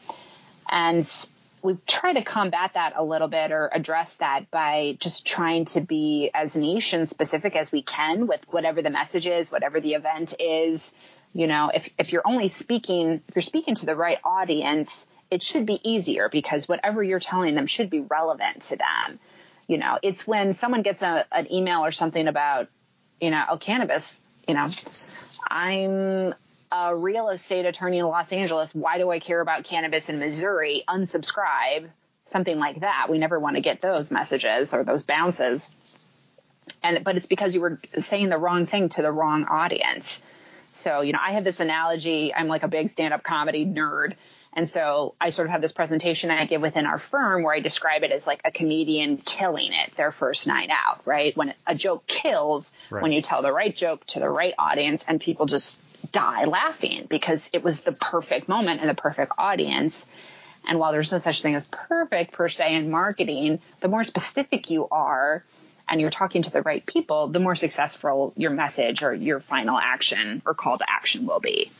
[0.68, 1.26] And
[1.62, 5.80] we try to combat that a little bit or address that by just trying to
[5.80, 9.94] be as niche and specific as we can with whatever the message is, whatever the
[9.94, 10.92] event is.
[11.32, 15.42] You know, if, if you're only speaking, if you're speaking to the right audience, it
[15.42, 19.18] should be easier because whatever you're telling them should be relevant to them.
[19.66, 22.68] You know, it's when someone gets a, an email or something about,
[23.20, 24.66] you know, oh, cannabis, you know,
[25.50, 26.34] I'm
[26.70, 28.74] a real estate attorney in Los Angeles.
[28.74, 30.82] Why do I care about cannabis in Missouri?
[30.88, 31.88] Unsubscribe,
[32.26, 33.08] something like that.
[33.08, 35.74] We never want to get those messages or those bounces.
[36.82, 40.22] And, but it's because you were saying the wrong thing to the wrong audience.
[40.72, 42.34] So, you know, I have this analogy.
[42.34, 44.14] I'm like a big stand up comedy nerd.
[44.56, 47.60] And so I sort of have this presentation I give within our firm where I
[47.60, 51.36] describe it as like a comedian killing it their first night out, right?
[51.36, 53.02] When a joke kills, right.
[53.02, 55.78] when you tell the right joke to the right audience and people just
[56.12, 60.06] die laughing because it was the perfect moment and the perfect audience.
[60.68, 64.70] And while there's no such thing as perfect per se in marketing, the more specific
[64.70, 65.44] you are
[65.88, 69.78] and you're talking to the right people, the more successful your message or your final
[69.78, 71.70] action or call to action will be.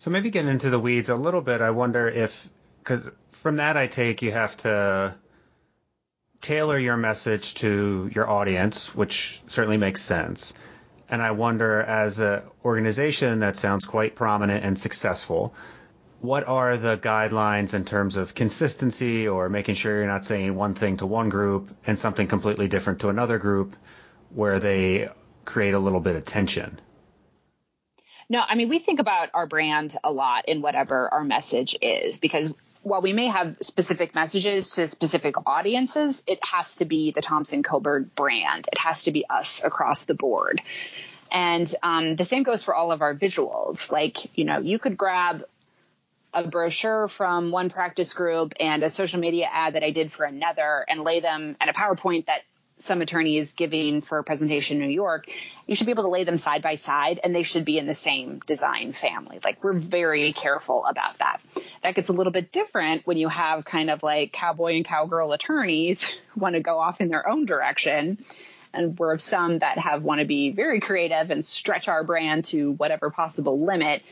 [0.00, 3.76] So maybe getting into the weeds a little bit, I wonder if, because from that
[3.76, 5.14] I take you have to
[6.40, 10.54] tailor your message to your audience, which certainly makes sense.
[11.10, 15.54] And I wonder, as an organization that sounds quite prominent and successful,
[16.20, 20.74] what are the guidelines in terms of consistency or making sure you're not saying one
[20.74, 23.76] thing to one group and something completely different to another group
[24.30, 25.08] where they
[25.44, 26.80] create a little bit of tension?
[28.28, 32.18] No, I mean, we think about our brand a lot in whatever our message is
[32.18, 32.52] because
[32.88, 37.62] while we may have specific messages to specific audiences, it has to be the Thompson
[37.62, 38.68] Coburn brand.
[38.70, 40.60] It has to be us across the board.
[41.30, 43.92] And um, the same goes for all of our visuals.
[43.92, 45.44] Like, you know, you could grab
[46.32, 50.24] a brochure from one practice group and a social media ad that I did for
[50.24, 52.42] another and lay them and a PowerPoint that
[52.78, 55.28] some attorney is giving for a presentation in New York,
[55.66, 57.86] you should be able to lay them side by side and they should be in
[57.86, 59.40] the same design family.
[59.44, 61.40] Like we're very careful about that.
[61.82, 65.32] That gets a little bit different when you have kind of like cowboy and cowgirl
[65.32, 68.18] attorneys who want to go off in their own direction.
[68.72, 72.44] And we're of some that have want to be very creative and stretch our brand
[72.46, 74.02] to whatever possible limit.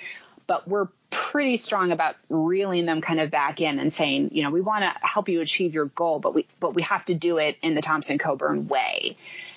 [0.47, 4.51] But we're pretty strong about reeling them kind of back in and saying, you know,
[4.51, 7.39] we want to help you achieve your goal, but we but we have to do
[7.39, 9.17] it in the Thompson Coburn way.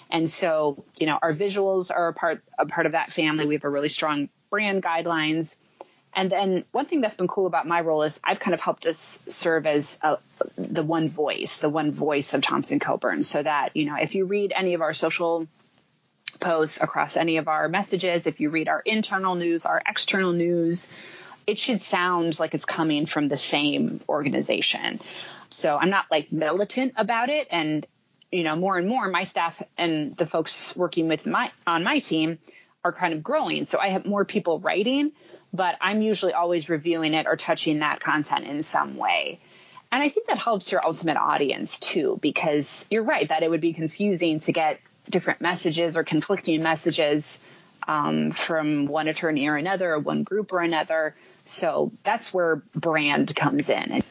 [0.09, 3.45] And so, you know, our visuals are a part a part of that family.
[3.45, 5.57] We have a really strong brand guidelines.
[6.15, 8.87] And then one thing that's been cool about my role is I've kind of helped
[8.87, 10.17] us serve as a,
[10.57, 14.25] the one voice, the one voice of Thompson Coburn, so that you know if you
[14.25, 15.47] read any of our social
[16.39, 20.87] posts across any of our messages, if you read our internal news, our external news,
[21.47, 24.99] it should sound like it's coming from the same organization.
[25.49, 27.47] So I'm not like militant about it.
[27.49, 27.85] And,
[28.31, 31.99] you know, more and more my staff and the folks working with my, on my
[31.99, 32.37] team
[32.83, 33.65] are kind of growing.
[33.65, 35.11] So I have more people writing,
[35.51, 39.39] but I'm usually always reviewing it or touching that content in some way.
[39.91, 43.59] And I think that helps your ultimate audience too, because you're right that it would
[43.59, 47.39] be confusing to get different messages or conflicting messages
[47.87, 51.15] um, from one attorney or another, or one group or another.
[51.45, 54.03] So that's where brand comes in.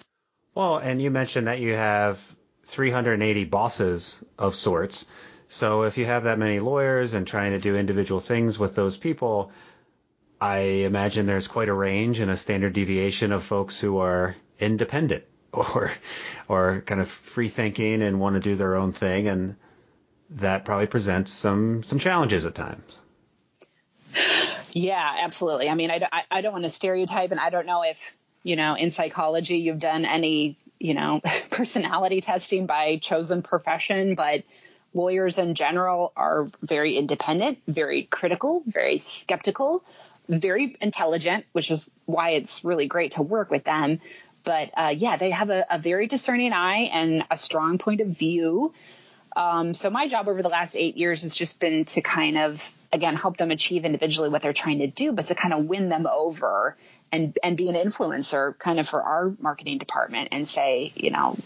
[0.54, 2.20] Well, and you mentioned that you have
[2.64, 5.06] 380 bosses of sorts.
[5.46, 8.96] So if you have that many lawyers and trying to do individual things with those
[8.96, 9.52] people,
[10.40, 15.24] I imagine there's quite a range and a standard deviation of folks who are independent
[15.52, 15.90] or
[16.48, 19.56] or kind of free thinking and want to do their own thing and
[20.30, 22.98] that probably presents some some challenges at times.
[24.72, 25.68] Yeah, absolutely.
[25.68, 28.56] I mean, I, I, I don't want to stereotype, and I don't know if, you
[28.56, 34.44] know, in psychology you've done any, you know, personality testing by chosen profession, but
[34.94, 39.82] lawyers in general are very independent, very critical, very skeptical,
[40.28, 44.00] very intelligent, which is why it's really great to work with them.
[44.44, 48.08] But uh, yeah, they have a, a very discerning eye and a strong point of
[48.08, 48.72] view.
[49.38, 52.74] Um, so my job over the last eight years has just been to kind of
[52.92, 55.88] again help them achieve individually what they're trying to do, but to kind of win
[55.88, 56.77] them over
[57.12, 61.37] and and be an influencer kind of for our marketing department and say, you know,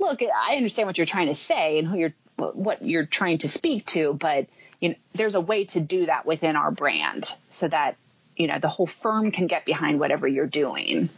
[0.00, 3.48] look, I understand what you're trying to say and who you're what you're trying to
[3.48, 4.48] speak to, but
[4.80, 7.96] you know, there's a way to do that within our brand so that
[8.36, 11.08] you know the whole firm can get behind whatever you're doing.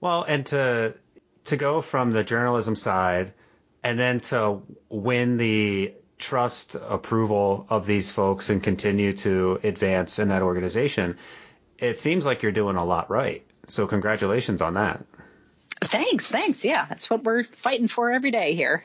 [0.00, 0.94] Well, and to
[1.44, 3.34] to go from the journalism side
[3.86, 10.30] and then to win the trust approval of these folks and continue to advance in
[10.30, 11.16] that organization,
[11.78, 13.46] it seems like you're doing a lot right.
[13.68, 15.04] So congratulations on that.
[15.80, 16.64] Thanks, thanks.
[16.64, 18.84] Yeah, that's what we're fighting for every day here.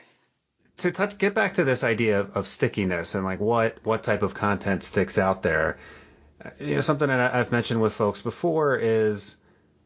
[0.78, 4.22] To touch, get back to this idea of, of stickiness and like what what type
[4.22, 5.78] of content sticks out there.
[6.60, 9.34] You know, something that I've mentioned with folks before is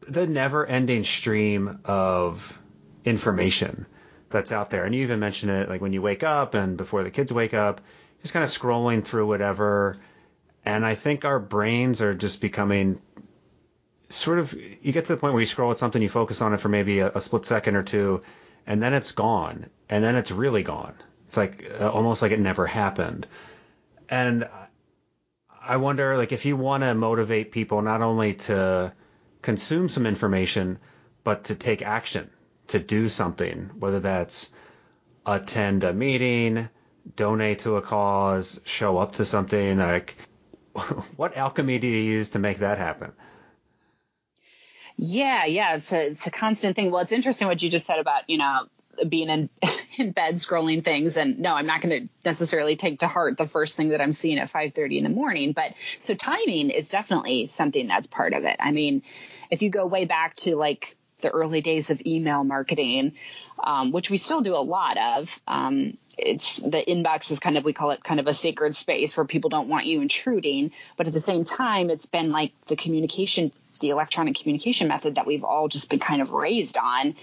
[0.01, 2.61] the never-ending stream of
[3.03, 3.87] information
[4.29, 4.85] that's out there.
[4.85, 7.53] And you even mentioned it like when you wake up and before the kids wake
[7.53, 7.81] up,
[8.21, 9.97] just kind of scrolling through whatever.
[10.65, 12.99] And I think our brains are just becoming
[14.09, 16.53] sort of, you get to the point where you scroll at something, you focus on
[16.53, 18.21] it for maybe a, a split second or two,
[18.65, 19.67] and then it's gone.
[19.89, 20.93] And then it's really gone.
[21.27, 23.27] It's like uh, almost like it never happened.
[24.09, 24.47] And
[25.61, 28.93] I wonder, like, if you want to motivate people not only to
[29.41, 30.79] consume some information,
[31.25, 32.29] but to take action,
[32.67, 34.51] to do something, whether that's
[35.25, 36.69] attend a meeting,
[37.15, 39.77] donate to a cause, show up to something.
[39.77, 40.17] Like,
[41.15, 43.11] what alchemy do you use to make that happen?
[44.97, 46.89] Yeah, yeah, it's a it's a constant thing.
[46.89, 48.67] Well, it's interesting what you just said about you know
[49.07, 49.49] being in
[49.97, 53.47] in bed scrolling things and no i'm not going to necessarily take to heart the
[53.47, 57.47] first thing that i'm seeing at 5.30 in the morning but so timing is definitely
[57.47, 59.03] something that's part of it i mean
[59.49, 63.13] if you go way back to like the early days of email marketing
[63.63, 67.63] um, which we still do a lot of um, it's the inbox is kind of
[67.63, 71.07] we call it kind of a sacred space where people don't want you intruding but
[71.07, 75.43] at the same time it's been like the communication the electronic communication method that we've
[75.43, 77.15] all just been kind of raised on.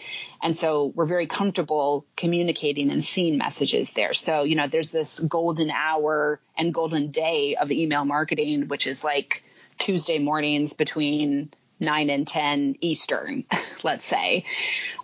[0.42, 4.12] And so we're very comfortable communicating and seeing messages there.
[4.12, 9.04] So, you know, there's this golden hour and golden day of email marketing, which is
[9.04, 9.44] like
[9.78, 11.50] Tuesday mornings between
[11.80, 13.44] 9 and 10 Eastern,
[13.82, 14.44] let's say,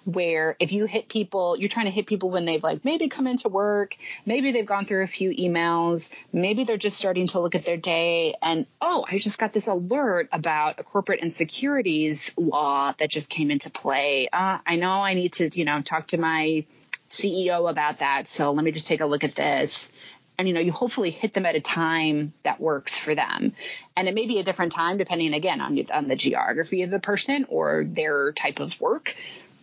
[0.05, 3.27] where if you hit people, you're trying to hit people when they've like maybe come
[3.27, 7.55] into work, maybe they've gone through a few emails, maybe they're just starting to look
[7.55, 12.31] at their day and, oh, I just got this alert about a corporate and securities
[12.37, 14.29] law that just came into play.
[14.33, 16.65] Uh, I know I need to, you know, talk to my
[17.09, 18.29] CEO about that.
[18.29, 19.91] So let me just take a look at this
[20.39, 23.53] and you know you hopefully hit them at a time that works for them
[23.97, 26.99] and it may be a different time depending again on, on the geography of the
[26.99, 29.15] person or their type of work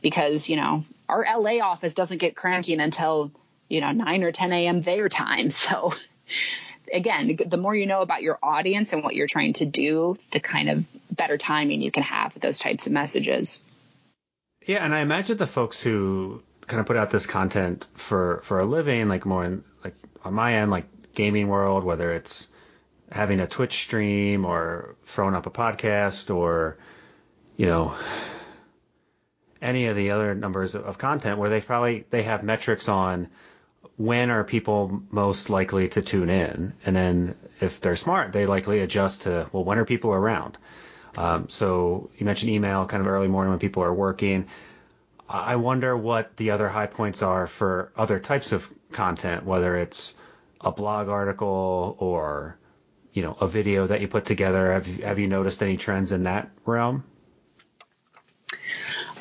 [0.02, 3.32] because, you know, our LA office doesn't get cranking until,
[3.68, 4.80] you know, 9 or 10 a.m.
[4.80, 5.50] their time.
[5.68, 5.94] So
[6.94, 10.40] again, the more you know about your audience and what you're trying to do, the
[10.40, 13.64] kind of better timing you can have with those types of messages.
[14.66, 18.60] Yeah, and I imagine the folks who kind of put out this content for for
[18.60, 19.96] a living, like more in like
[20.28, 22.50] on my end, like gaming world, whether it's
[23.12, 26.78] having a Twitch stream or throwing up a podcast or
[27.56, 27.96] you know
[29.62, 33.28] any of the other numbers of content where they probably they have metrics on
[33.96, 36.74] when are people most likely to tune in.
[36.86, 40.58] And then if they're smart they likely adjust to well when are people around?
[41.18, 44.46] Um, so you mentioned email kind of early morning when people are working
[45.30, 50.16] i wonder what the other high points are for other types of content whether it's
[50.62, 52.58] a blog article or
[53.14, 56.12] you know a video that you put together have you, have you noticed any trends
[56.12, 57.04] in that realm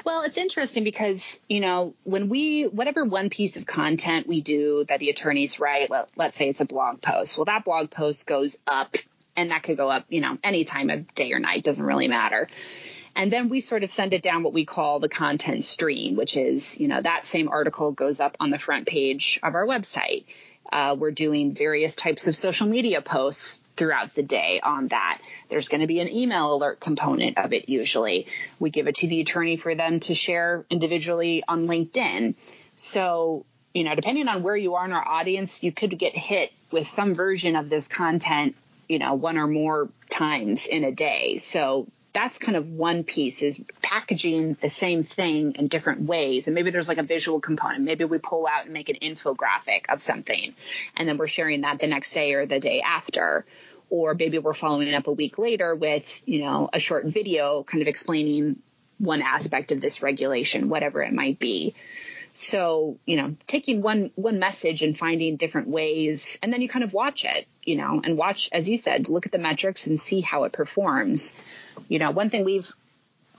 [0.06, 4.84] well, it's interesting because, you know, when we, whatever one piece of content we do
[4.88, 7.36] that the attorneys write, let, let's say it's a blog post.
[7.36, 8.94] Well, that blog post goes up
[9.36, 12.06] and that could go up, you know, any time of day or night, doesn't really
[12.06, 12.46] matter.
[13.16, 16.36] And then we sort of send it down what we call the content stream, which
[16.36, 20.26] is, you know, that same article goes up on the front page of our website.
[20.70, 25.20] Uh, we're doing various types of social media posts throughout the day on that.
[25.48, 28.26] There's going to be an email alert component of it usually.
[28.58, 32.34] We give it to the attorney for them to share individually on LinkedIn.
[32.76, 36.52] So, you know, depending on where you are in our audience, you could get hit
[36.70, 38.56] with some version of this content,
[38.88, 41.36] you know, one or more times in a day.
[41.36, 41.86] So
[42.16, 46.46] that's kind of one piece is packaging the same thing in different ways.
[46.46, 47.84] And maybe there's like a visual component.
[47.84, 50.54] Maybe we pull out and make an infographic of something
[50.96, 53.44] and then we're sharing that the next day or the day after
[53.90, 57.82] or maybe we're following up a week later with, you know, a short video kind
[57.82, 58.60] of explaining
[58.96, 61.74] one aspect of this regulation, whatever it might be.
[62.32, 66.84] So, you know, taking one one message and finding different ways and then you kind
[66.84, 70.00] of watch it, you know, and watch as you said, look at the metrics and
[70.00, 71.36] see how it performs.
[71.88, 72.70] You know, one thing we've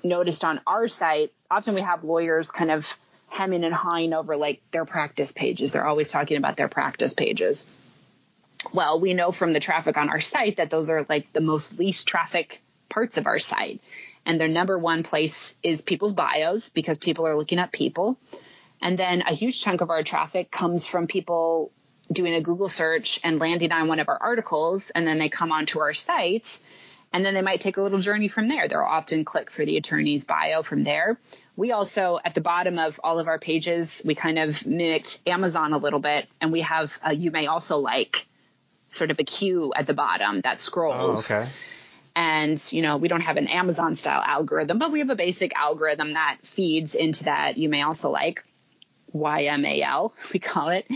[0.04, 2.88] noticed on our site, often we have lawyers kind of
[3.30, 5.72] hemming and hawing over like their practice pages.
[5.72, 7.66] They're always talking about their practice pages
[8.74, 11.78] well, we know from the traffic on our site that those are like the most
[11.78, 13.82] least traffic parts of our site.
[14.26, 18.18] And their number one place is people's bios because people are looking at people.
[18.82, 21.72] And then a huge chunk of our traffic comes from people
[22.12, 24.90] doing a Google search and landing on one of our articles.
[24.90, 26.60] And then they come onto our site
[27.14, 28.68] and then they might take a little journey from there.
[28.68, 31.20] They'll often click for the attorney's bio from there.
[31.56, 35.74] We also, at the bottom of all of our pages, we kind of mimicked Amazon
[35.74, 38.28] a little bit and we have a, you may also like
[38.90, 41.32] sort of a queue at the bottom that scrolls.
[41.32, 41.50] Oh, okay.
[42.16, 45.56] And, you know, we don't have an Amazon style algorithm, but we have a basic
[45.56, 47.58] algorithm that feeds into that.
[47.58, 48.44] You may also like
[49.18, 50.88] YMAL, we call it.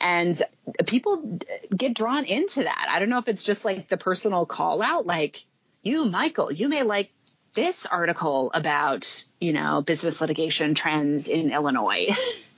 [0.00, 0.40] And
[0.86, 1.40] people
[1.74, 2.86] get drawn into that.
[2.90, 5.44] I don't know if it's just like the personal call out, like,
[5.82, 7.10] you, Michael, you may like
[7.54, 12.08] this article about, you know, business litigation trends in Illinois.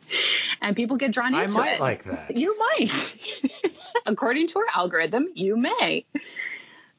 [0.60, 1.56] and people get drawn into it.
[1.56, 1.80] I might it.
[1.80, 2.36] like that.
[2.36, 3.16] You might.
[4.06, 6.04] According to our algorithm, you may.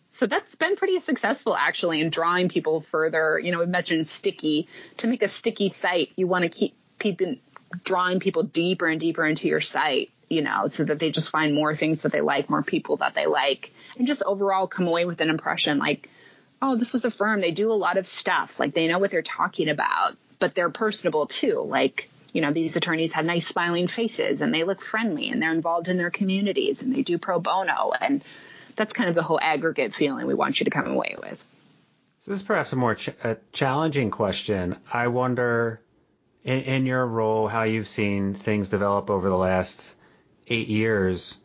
[0.09, 3.39] So that's been pretty successful actually in drawing people further.
[3.39, 4.67] You know, we mentioned sticky.
[4.97, 7.35] To make a sticky site, you want to keep people
[7.84, 11.53] drawing people deeper and deeper into your site, you know, so that they just find
[11.53, 15.05] more things that they like, more people that they like, and just overall come away
[15.05, 16.09] with an impression like,
[16.61, 17.41] oh, this is a firm.
[17.41, 18.59] They do a lot of stuff.
[18.59, 21.63] Like they know what they're talking about, but they're personable too.
[21.65, 25.51] Like, you know, these attorneys have nice smiling faces and they look friendly and they're
[25.51, 27.91] involved in their communities and they do pro bono.
[27.99, 28.24] And
[28.76, 31.43] that's kind of the whole aggregate feeling we want you to come away with.
[32.19, 34.78] So this is perhaps a more ch- a challenging question.
[34.93, 35.82] I wonder,
[36.43, 39.95] in, in your role, how you've seen things develop over the last
[40.47, 41.37] eight years.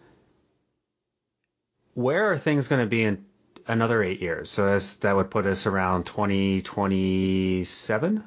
[1.95, 3.25] Where are things going to be in
[3.67, 4.51] another eight years?
[4.51, 8.25] So as that would put us around 2027.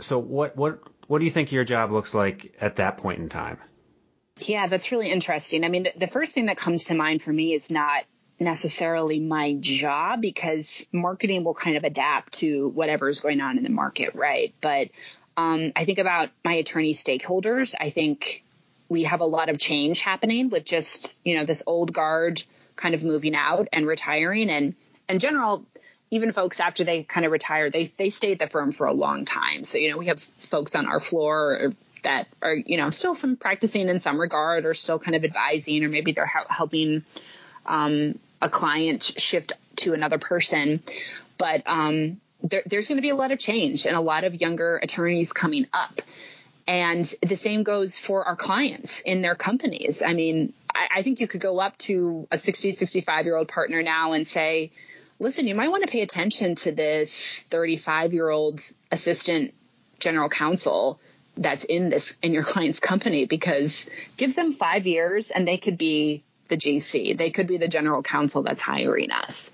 [0.00, 3.28] So what what what do you think your job looks like at that point in
[3.28, 3.58] time?
[4.38, 5.64] Yeah, that's really interesting.
[5.64, 8.04] I mean, the, the first thing that comes to mind for me is not
[8.40, 13.62] necessarily my job because marketing will kind of adapt to whatever is going on in
[13.62, 14.54] the market, right?
[14.60, 14.88] But
[15.36, 17.74] um, I think about my attorney stakeholders.
[17.78, 18.44] I think
[18.88, 22.42] we have a lot of change happening with just you know this old guard
[22.76, 24.74] kind of moving out and retiring, and
[25.08, 25.64] in general,
[26.10, 28.92] even folks after they kind of retire, they they stay at the firm for a
[28.92, 29.64] long time.
[29.64, 31.72] So you know we have folks on our floor
[32.02, 35.84] that are you know still some practicing in some regard, or still kind of advising,
[35.84, 37.04] or maybe they're helping
[37.64, 40.80] um, a client shift to another person.
[41.38, 44.40] But um, there, there's going to be a lot of change and a lot of
[44.40, 46.02] younger attorneys coming up.
[46.66, 50.02] And the same goes for our clients in their companies.
[50.02, 53.48] I mean, I, I think you could go up to a 60, 65 year old
[53.48, 54.70] partner now and say,
[55.18, 59.54] listen, you might want to pay attention to this 35 year old assistant
[59.98, 61.00] general counsel
[61.36, 65.78] that's in this in your client's company because give them five years and they could
[65.78, 67.16] be the GC.
[67.16, 69.50] They could be the general counsel that's hiring us.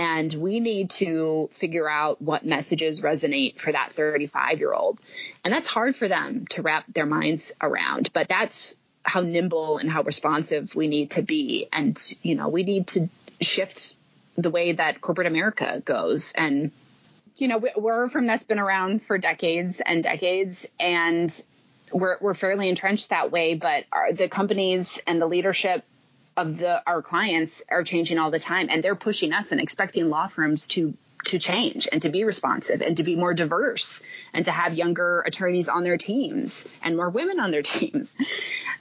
[0.00, 4.98] And we need to figure out what messages resonate for that 35 year old.
[5.44, 9.90] And that's hard for them to wrap their minds around, but that's how nimble and
[9.90, 11.68] how responsive we need to be.
[11.70, 13.10] And, you know, we need to
[13.42, 13.96] shift
[14.38, 16.32] the way that corporate America goes.
[16.32, 16.70] And,
[17.36, 20.66] you know, we're a firm that's been around for decades and decades.
[20.80, 21.30] And
[21.92, 25.84] we're, we're fairly entrenched that way, but our, the companies and the leadership
[26.40, 30.08] of the our clients are changing all the time and they're pushing us and expecting
[30.08, 30.94] law firms to
[31.26, 34.00] to change and to be responsive and to be more diverse
[34.32, 38.16] and to have younger attorneys on their teams and more women on their teams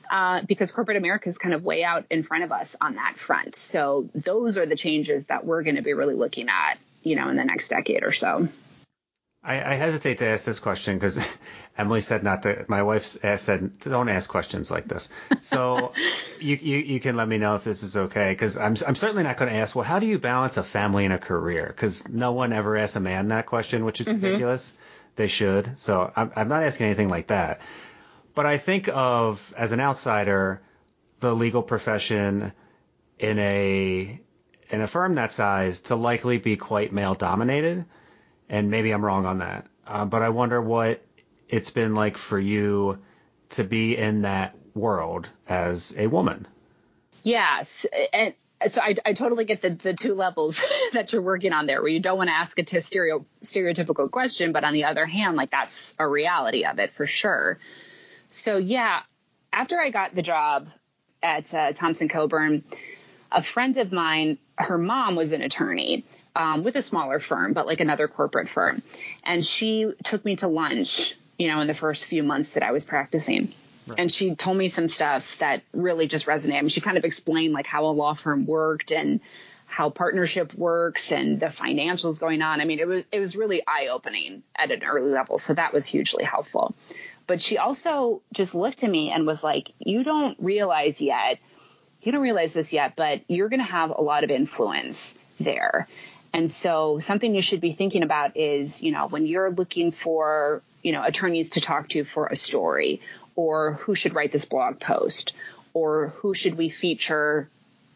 [0.09, 3.17] uh, because corporate America is kind of way out in front of us on that
[3.17, 3.55] front.
[3.55, 7.27] So those are the changes that we're going to be really looking at, you know,
[7.27, 8.47] in the next decade or so.
[9.41, 11.17] I, I hesitate to ask this question because
[11.77, 12.65] Emily said not to.
[12.67, 15.09] My wife said don't ask questions like this.
[15.39, 15.93] So
[16.39, 19.23] you, you you can let me know if this is okay because I'm I'm certainly
[19.23, 19.75] not going to ask.
[19.75, 21.67] Well, how do you balance a family and a career?
[21.67, 24.23] Because no one ever asks a man that question, which is mm-hmm.
[24.23, 24.73] ridiculous.
[25.15, 25.79] They should.
[25.79, 27.61] So I'm I'm not asking anything like that.
[28.35, 30.61] But I think of as an outsider,
[31.21, 32.51] the legal profession
[33.17, 34.19] in a
[34.69, 37.85] in a firm that size to likely be quite male dominated
[38.49, 39.67] and maybe I'm wrong on that.
[39.85, 41.01] Uh, but I wonder what
[41.47, 42.99] it's been like for you
[43.49, 46.47] to be in that world as a woman.
[47.23, 48.33] Yes, and
[48.67, 50.61] so I, I totally get the, the two levels
[50.93, 54.09] that you're working on there, where you don't want to ask a t- stereo, stereotypical
[54.09, 57.59] question, but on the other hand, like that's a reality of it for sure.
[58.29, 59.01] So yeah,
[59.51, 60.69] after I got the job
[61.21, 62.63] at uh, Thompson Coburn,
[63.31, 67.65] a friend of mine, her mom was an attorney, um, with a smaller firm, but
[67.65, 68.81] like another corporate firm.
[69.23, 72.71] And she took me to lunch, you know, in the first few months that I
[72.71, 73.53] was practicing.
[73.87, 73.99] Right.
[73.99, 76.57] And she told me some stuff that really just resonated.
[76.57, 79.19] I mean, she kind of explained like how a law firm worked and
[79.69, 82.59] how partnership works and the financials going on.
[82.59, 85.37] I mean, it was it was really eye opening at an early level.
[85.37, 86.75] So that was hugely helpful.
[87.27, 91.37] But she also just looked at me and was like, "You don't realize yet,
[92.01, 95.87] you don't realize this yet, but you're going to have a lot of influence there."
[96.33, 100.61] And so something you should be thinking about is, you know, when you're looking for,
[100.83, 103.01] you know, attorneys to talk to for a story
[103.35, 105.33] or who should write this blog post
[105.73, 107.49] or who should we feature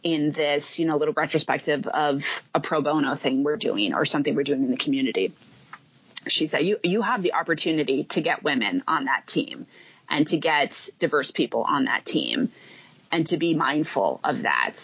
[0.03, 4.35] in this, you know, little retrospective of a pro bono thing we're doing or something
[4.35, 5.31] we're doing in the community.
[6.27, 9.67] She said, you, you have the opportunity to get women on that team
[10.09, 12.51] and to get diverse people on that team
[13.11, 14.75] and to be mindful of that.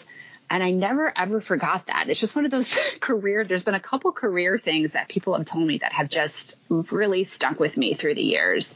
[0.50, 2.08] And I never ever forgot that.
[2.08, 5.46] It's just one of those career, there's been a couple career things that people have
[5.46, 8.74] told me that have just really stuck with me through the years.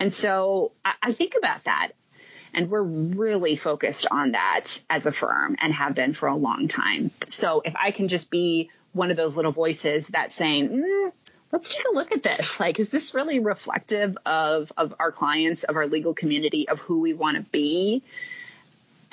[0.00, 1.92] And so I, I think about that.
[2.54, 6.68] And we're really focused on that as a firm and have been for a long
[6.68, 7.10] time.
[7.26, 11.12] So if I can just be one of those little voices that's saying, mm,
[11.50, 12.58] let's take a look at this.
[12.64, 17.00] Like, is this really reflective of, of our clients, of our legal community, of who
[17.00, 18.04] we want to be?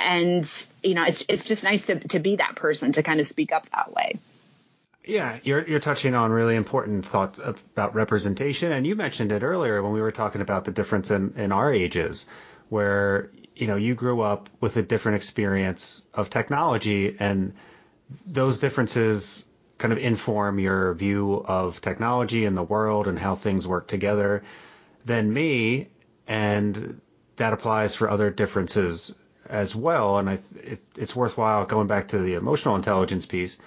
[0.04, 0.52] And,
[0.84, 3.52] you know, it's, it's just nice to, to be that person to kind of speak
[3.52, 4.20] up that way.
[5.04, 9.82] Yeah, you're you're touching on really important thoughts about representation, and you mentioned it earlier
[9.82, 12.28] when we were talking about the difference in, in our ages,
[12.70, 17.54] where you know you grew up with a different experience of technology, and
[18.28, 19.44] those differences
[19.80, 24.44] kind of inform your view of technology and the world and how things work together
[25.06, 25.88] than me,
[26.28, 27.02] and
[27.38, 29.16] that applies for other differences
[29.52, 30.18] as well.
[30.18, 33.60] And I, it, it's worthwhile going back to the emotional intelligence piece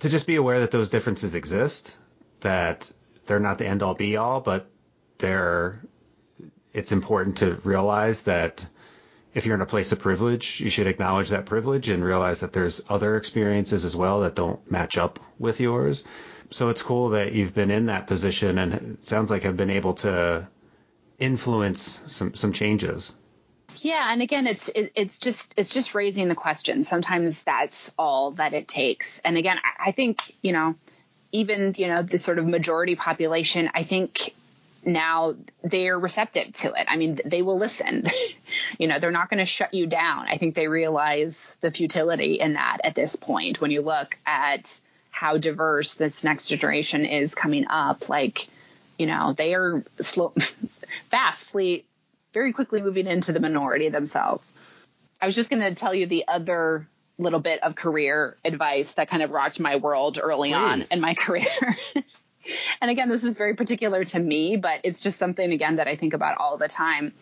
[0.00, 1.96] to just be aware that those differences exist,
[2.40, 2.90] that
[3.26, 4.68] they're not the end all be all, but
[5.18, 5.80] they're
[6.72, 8.64] it's important to realize that
[9.34, 12.52] if you're in a place of privilege, you should acknowledge that privilege and realize that
[12.52, 16.04] there's other experiences as well that don't match up with yours.
[16.50, 19.70] So it's cool that you've been in that position and it sounds like have been
[19.70, 20.48] able to
[21.18, 23.12] influence some some changes.
[23.76, 26.84] Yeah, and again, it's it, it's just it's just raising the question.
[26.84, 29.18] Sometimes that's all that it takes.
[29.20, 30.74] And again, I, I think you know,
[31.32, 34.34] even you know the sort of majority population, I think
[34.84, 36.86] now they're receptive to it.
[36.88, 38.04] I mean, they will listen.
[38.78, 40.26] you know, they're not going to shut you down.
[40.28, 43.60] I think they realize the futility in that at this point.
[43.60, 44.78] When you look at
[45.10, 48.48] how diverse this next generation is coming up, like,
[48.98, 50.34] you know, they are slow,
[51.10, 51.84] vastly
[52.32, 54.52] very quickly moving into the minority themselves.
[55.20, 59.08] I was just going to tell you the other little bit of career advice that
[59.08, 60.56] kind of rocked my world early Please.
[60.56, 61.46] on in my career.
[62.80, 65.96] and again, this is very particular to me, but it's just something, again, that I
[65.96, 67.12] think about all the time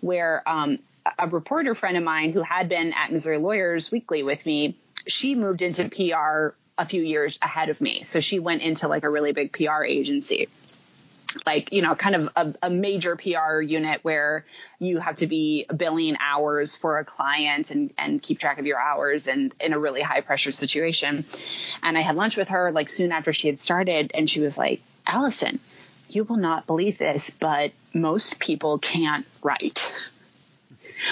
[0.00, 0.78] where um,
[1.18, 5.34] a reporter friend of mine who had been at Missouri Lawyers Weekly with me, she
[5.34, 8.04] moved into PR a few years ahead of me.
[8.04, 10.48] So she went into like a really big PR agency
[11.46, 14.44] like you know kind of a, a, major pr unit where
[14.78, 18.80] you have to be billing hours for a client and and keep track of your
[18.80, 21.24] hours and in a really high pressure situation.
[21.82, 24.58] And i had lunch with her like soon after she had started and she was
[24.58, 25.60] like allison
[26.08, 29.92] you will not believe this but most people can't write.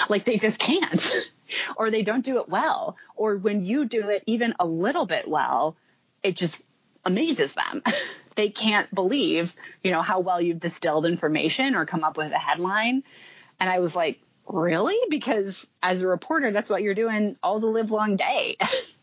[0.07, 1.11] Like they just can't.
[1.77, 2.95] Or they don't do it well.
[3.15, 5.75] Or when you do it even a little bit well
[6.23, 6.61] it just
[7.05, 7.81] amazes them
[8.39, 12.37] they can't believe, you know, how well you've distilled information or come up with a
[12.37, 13.03] headline.
[13.59, 14.97] And I was like, really?
[15.09, 18.55] Because as a reporter, that's what you're doing all the live long day.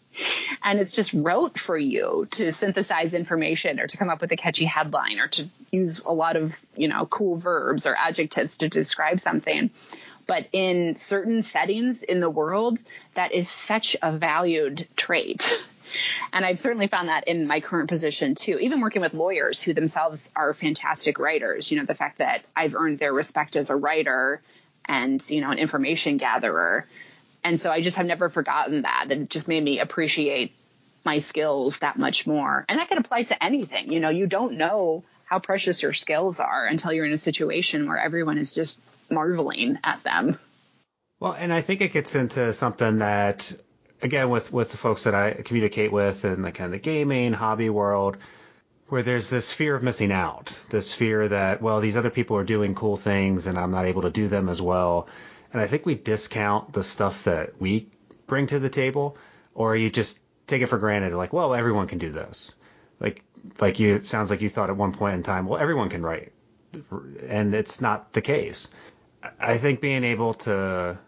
[0.63, 4.39] and it's just rote for you to synthesize information or to come up with a
[4.39, 8.71] catchy headline or to use a lot of, you know, cool verbs or adjectives to
[8.71, 9.69] describe something.
[10.27, 12.83] But in certain settings in the world,
[13.13, 15.53] that is such a valued trait.
[16.32, 19.74] And I've certainly found that in my current position too, even working with lawyers who
[19.74, 21.70] themselves are fantastic writers.
[21.70, 24.41] You know, the fact that I've earned their respect as a writer
[24.84, 26.87] and, you know, an information gatherer.
[27.43, 29.07] And so I just have never forgotten that.
[29.09, 30.53] That just made me appreciate
[31.05, 32.64] my skills that much more.
[32.68, 33.93] And that can apply to anything.
[33.93, 37.89] You know, you don't know how precious your skills are until you're in a situation
[37.89, 38.78] where everyone is just
[39.11, 40.39] marveling at them.
[41.18, 43.55] Well, and I think it gets into something that
[44.03, 47.33] again with with the folks that I communicate with in the kind of the gaming
[47.33, 48.17] hobby world,
[48.89, 52.45] where there's this fear of missing out, this fear that well these other people are
[52.45, 55.09] doing cool things and I'm not able to do them as well,
[55.53, 57.89] and I think we discount the stuff that we
[58.27, 59.17] bring to the table,
[59.55, 62.57] or you just take it for granted like well everyone can do this,
[63.01, 63.23] like
[63.61, 66.03] like you it sounds like you thought at one point in time well everyone can
[66.03, 66.33] write,
[67.29, 68.71] and it's not the case.
[69.41, 70.99] I think being able to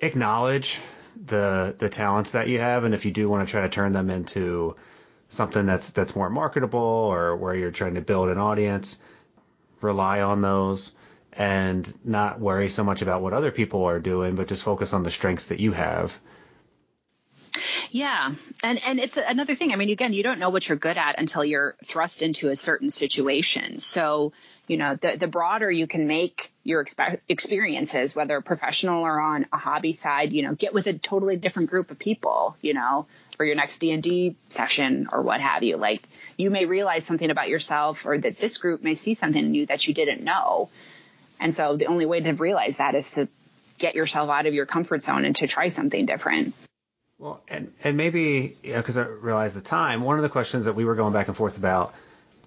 [0.00, 0.80] acknowledge
[1.16, 3.92] the the talents that you have, and if you do want to try to turn
[3.92, 4.76] them into
[5.28, 8.98] something that's that's more marketable or where you're trying to build an audience,
[9.80, 10.94] rely on those
[11.32, 15.02] and not worry so much about what other people are doing, but just focus on
[15.02, 16.18] the strengths that you have.
[17.90, 18.34] Yeah.
[18.62, 19.72] And and it's another thing.
[19.72, 22.56] I mean, again, you don't know what you're good at until you're thrust into a
[22.56, 23.78] certain situation.
[23.78, 24.32] So,
[24.66, 29.46] you know, the the broader you can make your exp- experiences, whether professional or on
[29.52, 33.06] a hobby side, you know, get with a totally different group of people, you know,
[33.36, 35.76] for your next D&D session or what have you.
[35.76, 39.54] Like you may realize something about yourself or that this group may see something in
[39.54, 40.70] you that you didn't know.
[41.38, 43.28] And so the only way to realize that is to
[43.78, 46.54] get yourself out of your comfort zone and to try something different.
[47.18, 50.64] Well, and, and maybe, because you know, I realized the time, one of the questions
[50.64, 51.94] that we were going back and forth about,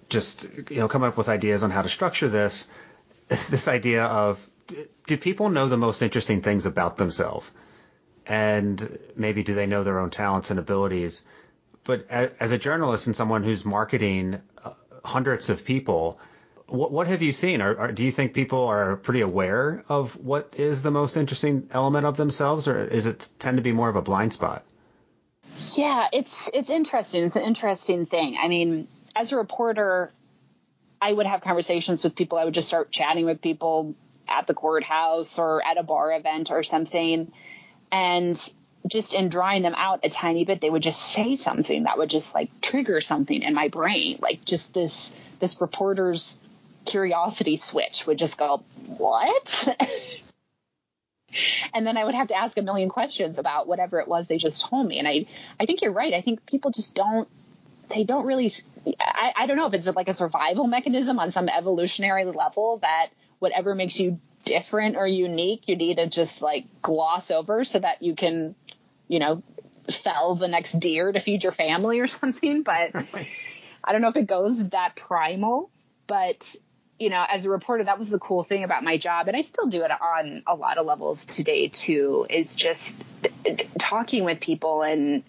[0.08, 2.68] just, you know, coming up with ideas on how to structure this,
[3.28, 4.46] this idea of
[5.06, 7.50] do people know the most interesting things about themselves?
[8.26, 11.24] And maybe do they know their own talents and abilities?
[11.84, 14.72] But as a journalist and someone who's marketing uh,
[15.04, 16.20] hundreds of people,
[16.66, 17.62] what, what have you seen?
[17.62, 21.68] Are, are, do you think people are pretty aware of what is the most interesting
[21.70, 24.64] element of themselves, or is it tend to be more of a blind spot?
[25.74, 27.24] Yeah, it's it's interesting.
[27.24, 28.36] It's an interesting thing.
[28.38, 28.86] I mean,
[29.18, 30.12] as a reporter,
[31.02, 32.38] I would have conversations with people.
[32.38, 33.94] I would just start chatting with people
[34.28, 37.32] at the courthouse or at a bar event or something,
[37.90, 38.52] and
[38.86, 42.08] just in drawing them out a tiny bit, they would just say something that would
[42.08, 46.38] just like trigger something in my brain, like just this this reporter's
[46.84, 49.68] curiosity switch would just go, what?
[51.74, 54.38] and then I would have to ask a million questions about whatever it was they
[54.38, 54.98] just told me.
[54.98, 55.26] And I,
[55.60, 56.14] I think you're right.
[56.14, 57.28] I think people just don't,
[57.88, 58.52] they don't really,
[59.00, 63.08] I, I don't know if it's like a survival mechanism on some evolutionary level that
[63.38, 68.02] whatever makes you different or unique, you need to just like gloss over so that
[68.02, 68.54] you can,
[69.06, 69.42] you know,
[69.90, 72.62] fell the next deer to feed your family or something.
[72.62, 72.94] But
[73.84, 75.70] I don't know if it goes that primal,
[76.06, 76.54] but
[76.98, 79.28] you know, as a reporter, that was the cool thing about my job.
[79.28, 83.02] And I still do it on a lot of levels today too, is just
[83.78, 85.22] talking with people and,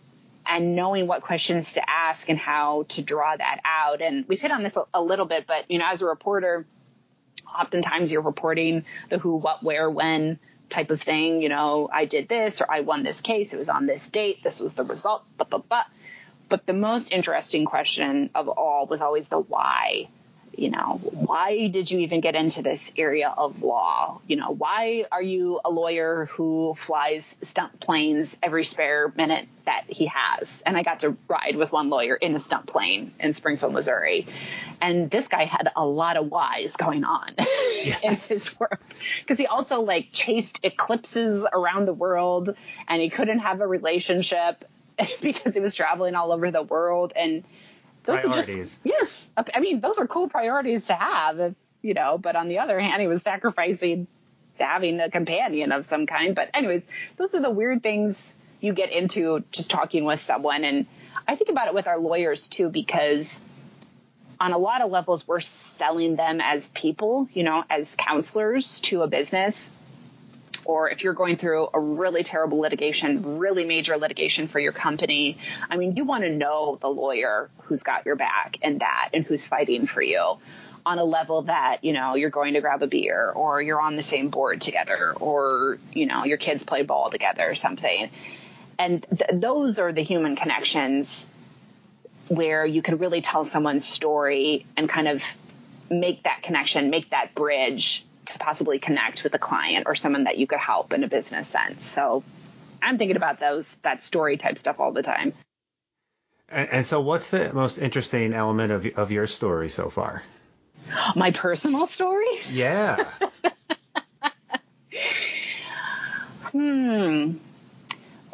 [0.49, 4.01] and knowing what questions to ask and how to draw that out.
[4.01, 6.65] And we've hit on this a, little bit, but you know, as a reporter,
[7.47, 11.43] oftentimes you're reporting the who, what, where, when type of thing.
[11.43, 13.53] You know, I did this or I won this case.
[13.53, 14.41] It was on this date.
[14.43, 15.23] This was the result.
[15.37, 15.83] Blah, blah, blah.
[16.49, 20.09] But the most interesting question of all was always the why
[20.59, 24.19] you know, why did you even get into this area of law?
[24.27, 29.85] You know, why are you a lawyer who flies stunt planes every spare minute that
[29.87, 30.61] he has?
[30.65, 34.27] And I got to ride with one lawyer in a stunt plane in Springfield, Missouri.
[34.81, 38.01] And this guy had a lot of whys going on yes.
[38.03, 38.81] in his work
[39.21, 42.53] because he also like chased eclipses around the world
[42.87, 44.65] and he couldn't have a relationship
[45.21, 47.45] because he was traveling all over the world and
[48.09, 48.49] those priorities.
[48.49, 49.31] are just yes.
[49.53, 52.17] I mean, those are cool priorities to have, if, you know.
[52.17, 54.07] But on the other hand, he was sacrificing
[54.59, 56.35] having a companion of some kind.
[56.35, 56.85] But anyways,
[57.17, 60.85] those are the weird things you get into just talking with someone, and
[61.27, 63.39] I think about it with our lawyers too because
[64.39, 69.03] on a lot of levels we're selling them as people, you know, as counselors to
[69.03, 69.71] a business
[70.69, 75.35] or if you're going through a really terrible litigation, really major litigation for your company,
[75.67, 79.25] I mean, you want to know the lawyer who's got your back and that and
[79.25, 80.37] who's fighting for you
[80.85, 83.95] on a level that, you know, you're going to grab a beer or you're on
[83.95, 88.11] the same board together or, you know, your kids play ball together or something.
[88.77, 91.25] And th- those are the human connections
[92.27, 95.23] where you can really tell someone's story and kind of
[95.89, 100.37] make that connection, make that bridge to possibly connect with a client or someone that
[100.37, 101.85] you could help in a business sense.
[101.85, 102.23] So
[102.81, 105.33] I'm thinking about those, that story type stuff all the time.
[106.47, 110.23] And, and so what's the most interesting element of, of your story so far?
[111.15, 112.27] My personal story?
[112.51, 113.03] Yeah.
[116.51, 117.33] hmm.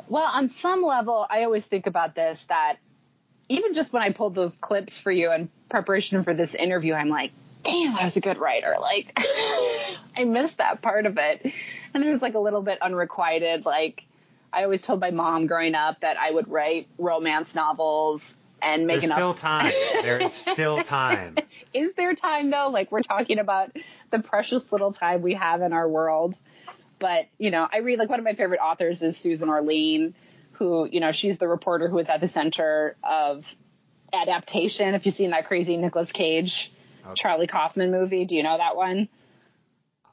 [0.07, 2.77] Well, on some level, I always think about this that
[3.49, 7.09] even just when I pulled those clips for you in preparation for this interview, I'm
[7.09, 7.31] like,
[7.65, 8.75] damn, I was a good writer.
[8.79, 9.11] Like,
[10.17, 11.51] I missed that part of it.
[11.93, 13.65] And it was like a little bit unrequited.
[13.65, 14.05] Like,
[14.53, 19.01] I always told my mom growing up that I would write romance novels and make
[19.01, 19.17] There's enough.
[19.17, 19.71] still time.
[20.01, 21.35] There is still time.
[21.73, 22.69] is there time though?
[22.69, 23.75] Like, we're talking about
[24.11, 26.39] the precious little time we have in our world.
[26.99, 30.15] But, you know, I read like one of my favorite authors is Susan Orlean,
[30.53, 33.53] who, you know, she's the reporter who was at the center of
[34.13, 34.95] adaptation.
[34.95, 36.71] If you've seen that crazy Nicolas Cage
[37.05, 37.13] Okay.
[37.15, 38.25] Charlie Kaufman movie.
[38.25, 39.07] Do you know that one?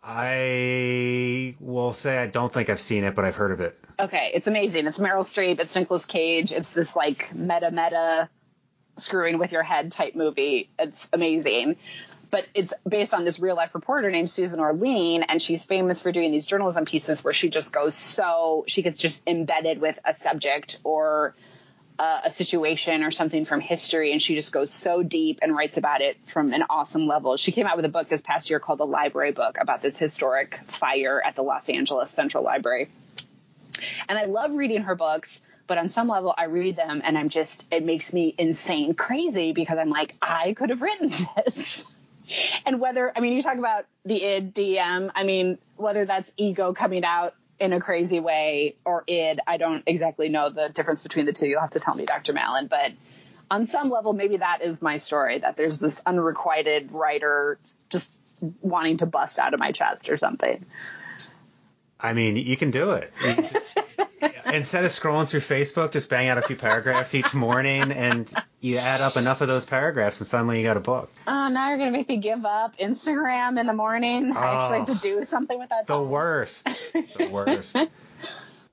[0.02, 3.78] I will say I don't think I've seen it, but I've heard of it.
[4.00, 4.86] Okay, it's amazing.
[4.86, 5.60] It's Meryl Streep.
[5.60, 6.52] It's Nicolas Cage.
[6.52, 8.28] It's this like meta meta
[8.96, 10.70] screwing with your head type movie.
[10.78, 11.76] It's amazing.
[12.30, 16.12] But it's based on this real life reporter named Susan Orlean, and she's famous for
[16.12, 20.14] doing these journalism pieces where she just goes so she gets just embedded with a
[20.14, 21.34] subject or
[21.98, 25.76] uh, a situation or something from history, and she just goes so deep and writes
[25.76, 27.36] about it from an awesome level.
[27.36, 29.96] She came out with a book this past year called The Library Book about this
[29.96, 32.88] historic fire at the Los Angeles Central Library.
[34.08, 37.28] And I love reading her books, but on some level, I read them and I'm
[37.28, 41.12] just, it makes me insane crazy because I'm like, I could have written
[41.44, 41.86] this.
[42.66, 46.72] and whether, I mean, you talk about the id DM, I mean, whether that's ego
[46.72, 49.38] coming out in a crazy way or id.
[49.46, 51.46] I don't exactly know the difference between the two.
[51.46, 52.32] You'll have to tell me, Dr.
[52.32, 52.66] Malin.
[52.66, 52.90] But
[53.48, 55.38] on some level, maybe that is my story.
[55.38, 58.18] That there's this unrequited writer just
[58.60, 60.66] wanting to bust out of my chest or something.
[62.02, 63.12] I mean, you can do it.
[63.22, 63.78] Just,
[64.52, 68.78] instead of scrolling through Facebook, just bang out a few paragraphs each morning, and you
[68.78, 71.10] add up enough of those paragraphs, and suddenly you got a book.
[71.26, 74.32] Oh, now you're gonna make me give up Instagram in the morning.
[74.34, 75.20] Oh, I actually have to oh.
[75.20, 75.86] do something with that.
[75.86, 76.68] The worst.
[77.16, 77.76] The worst.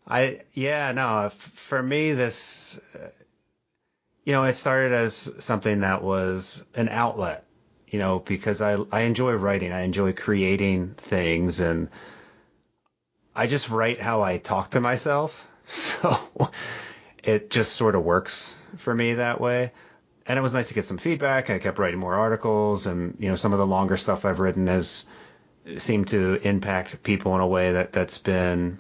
[0.08, 1.30] I yeah no.
[1.30, 3.10] For me, this uh,
[4.24, 7.46] you know, it started as something that was an outlet.
[7.88, 11.90] You know, because I I enjoy writing, I enjoy creating things, and
[13.36, 15.48] I just write how I talk to myself.
[15.72, 16.50] So
[17.24, 19.72] it just sort of works for me that way.
[20.26, 21.52] And it was nice to get some feedback.
[21.52, 24.66] I kept writing more articles, and you know, some of the longer stuff I've written
[24.66, 25.06] has
[25.78, 28.80] seemed to impact people in a way that that's been,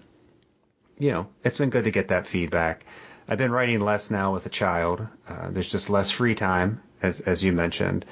[0.97, 2.85] you know, it's been good to get that feedback.
[3.27, 5.07] I've been writing less now with a child.
[5.27, 8.05] Uh, there's just less free time, as as you mentioned.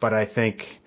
[0.00, 0.80] But I think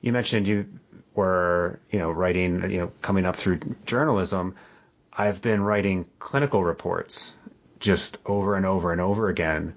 [0.00, 0.66] you mentioned you
[1.14, 4.54] were, you know, writing, you know, coming up through journalism,
[5.12, 7.34] I've been writing clinical reports
[7.80, 9.74] just over and over and over again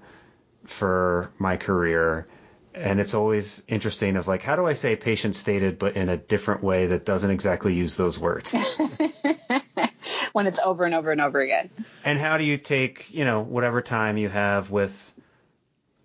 [0.66, 2.26] for my career.
[2.74, 6.18] And it's always interesting of like, how do I say patient stated, but in a
[6.18, 8.56] different way that doesn't exactly use those words?
[10.34, 11.70] when it's over and over and over again.
[12.06, 15.14] And how do you take, you know, whatever time you have with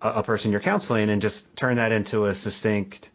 [0.00, 3.10] a, a person you're counseling and just turn that into a succinct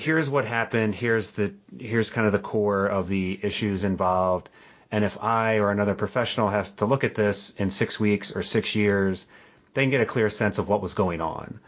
[0.00, 0.94] here's what happened.
[0.94, 4.48] Here's the here's kind of the core of the issues involved.
[4.90, 8.42] And if I or another professional has to look at this in six weeks or
[8.42, 9.28] six years,
[9.74, 11.60] they can get a clear sense of what was going on.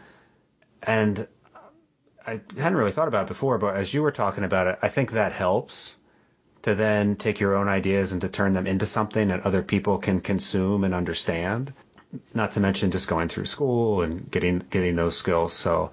[0.81, 1.27] And
[2.25, 4.89] I hadn't really thought about it before, but as you were talking about it, I
[4.89, 5.95] think that helps
[6.63, 9.97] to then take your own ideas and to turn them into something that other people
[9.99, 11.71] can consume and understand.
[12.33, 15.53] Not to mention just going through school and getting getting those skills.
[15.53, 15.91] So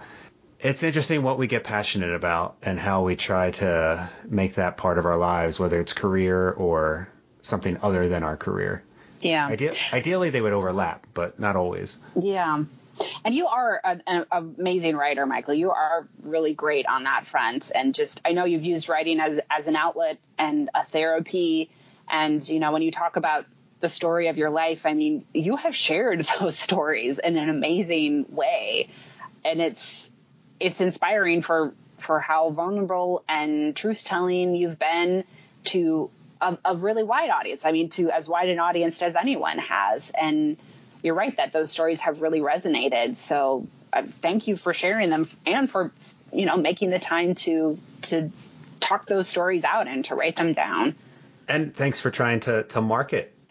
[0.63, 4.99] it's interesting what we get passionate about and how we try to make that part
[4.99, 7.09] of our lives, whether it's career or
[7.43, 8.83] something other than our career.
[9.21, 9.49] Yeah.
[9.49, 11.99] Ide- ideally, they would overlap, but not always.
[12.15, 12.65] Yeah.
[13.25, 15.55] And you are an, an, amazing writer, Michael.
[15.55, 17.71] You are really great on that front.
[17.75, 21.71] And just, I know you've used writing as, as an outlet and a therapy.
[22.11, 23.47] And, you know, when you talk about
[23.81, 28.27] the story of your life, I mean, you have shared those stories in an amazing
[28.29, 28.91] way.
[29.45, 30.10] And it's,
[30.61, 35.25] it's inspiring for for how vulnerable and truth telling you've been
[35.65, 37.67] to a, a, really wide audience.
[37.67, 40.11] I mean, to as wide an audience as anyone has.
[40.11, 40.57] And
[41.03, 43.17] you're right that those stories have really resonated.
[43.17, 45.93] So uh, thank you for sharing them and for
[46.33, 48.31] you know making the time to to
[48.81, 50.95] talk those stories out and to write them down.
[51.49, 53.35] And thanks for trying to to market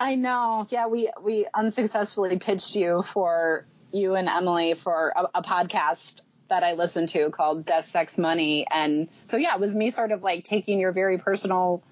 [0.00, 0.66] I know.
[0.68, 6.62] Yeah, we we unsuccessfully pitched you for you and Emily for a, a podcast that
[6.62, 8.66] I listened to called Death, Sex, Money.
[8.70, 11.82] And so, yeah, it was me sort of like taking your very personal,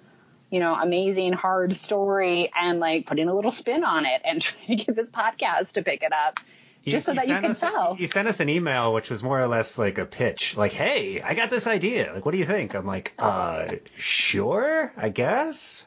[0.51, 4.79] you know, amazing, hard story and like putting a little spin on it and trying
[4.79, 6.41] to get this podcast to pick it up.
[6.83, 7.97] You, just so that you can us, sell.
[7.99, 10.57] You sent us an email, which was more or less like a pitch.
[10.57, 12.13] Like, hey, I got this idea.
[12.15, 12.75] Like, what do you think?
[12.75, 15.87] I'm like, uh, sure, I guess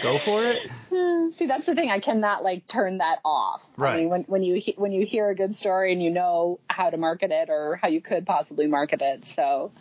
[0.00, 1.32] go for it.
[1.34, 1.90] See, that's the thing.
[1.90, 3.68] I cannot like turn that off.
[3.76, 3.94] Right.
[3.94, 6.90] I mean, when, when you when you hear a good story and you know how
[6.90, 9.72] to market it or how you could possibly market it, so.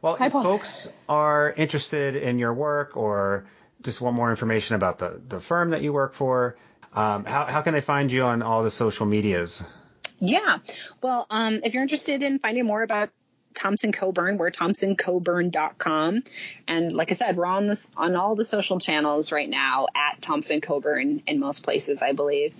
[0.00, 3.46] Well, if folks are interested in your work or
[3.82, 6.56] just want more information about the, the firm that you work for,
[6.92, 9.62] um, how, how can they find you on all the social medias?
[10.18, 10.58] Yeah.
[11.02, 13.10] Well, um, if you're interested in finding more about
[13.54, 14.38] Thompson Coburn.
[14.38, 16.22] We're thompsoncoburn.com.
[16.68, 20.20] And like I said, we're on this on all the social channels right now at
[20.22, 22.54] Thompson Coburn in most places, I believe.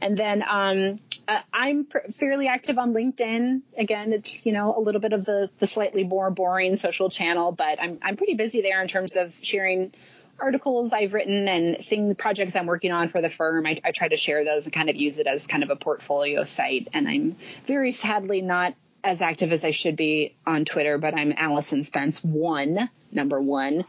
[0.00, 3.62] And then um, uh, I'm pr- fairly active on LinkedIn.
[3.76, 7.52] Again, it's you know a little bit of the the slightly more boring social channel,
[7.52, 9.92] but I'm I'm pretty busy there in terms of sharing
[10.38, 13.66] articles I've written and thing projects I'm working on for the firm.
[13.66, 15.76] I, I, try to share those and kind of use it as kind of a
[15.76, 16.88] portfolio site.
[16.92, 18.74] And I'm very sadly not
[19.06, 23.84] as active as I should be on Twitter, but I'm Allison Spence one, number one.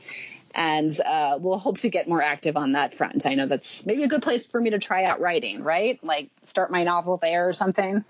[0.53, 3.25] And uh, we'll hope to get more active on that front.
[3.25, 6.01] I know that's maybe a good place for me to try out writing, right?
[6.03, 8.05] Like start my novel there or something.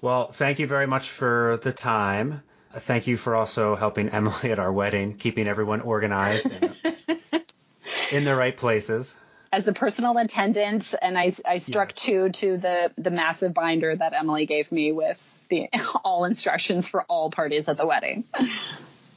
[0.00, 2.42] Well, thank you very much for the time.
[2.70, 6.46] Thank you for also helping Emily at our wedding, keeping everyone organized
[8.12, 9.16] in the right places
[9.52, 12.02] as a personal attendant, and I, I struck yes.
[12.02, 15.68] two to the the massive binder that Emily gave me with the
[16.04, 18.24] all instructions for all parties at the wedding.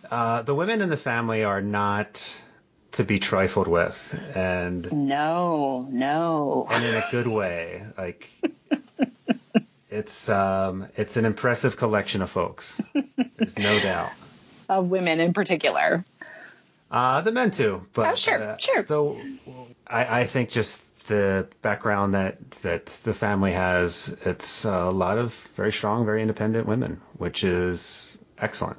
[0.09, 2.35] Uh, the women in the family are not
[2.91, 7.85] to be trifled with, and no, no, and in a good way.
[7.97, 8.27] Like
[9.89, 12.81] it's um, it's an impressive collection of folks.
[13.37, 14.11] There's no doubt.
[14.67, 16.03] Of women in particular.
[16.91, 18.85] Uh, the men too, but oh, sure, uh, sure.
[18.87, 19.21] So
[19.87, 25.33] I, I think just the background that that the family has, it's a lot of
[25.55, 28.77] very strong, very independent women, which is excellent.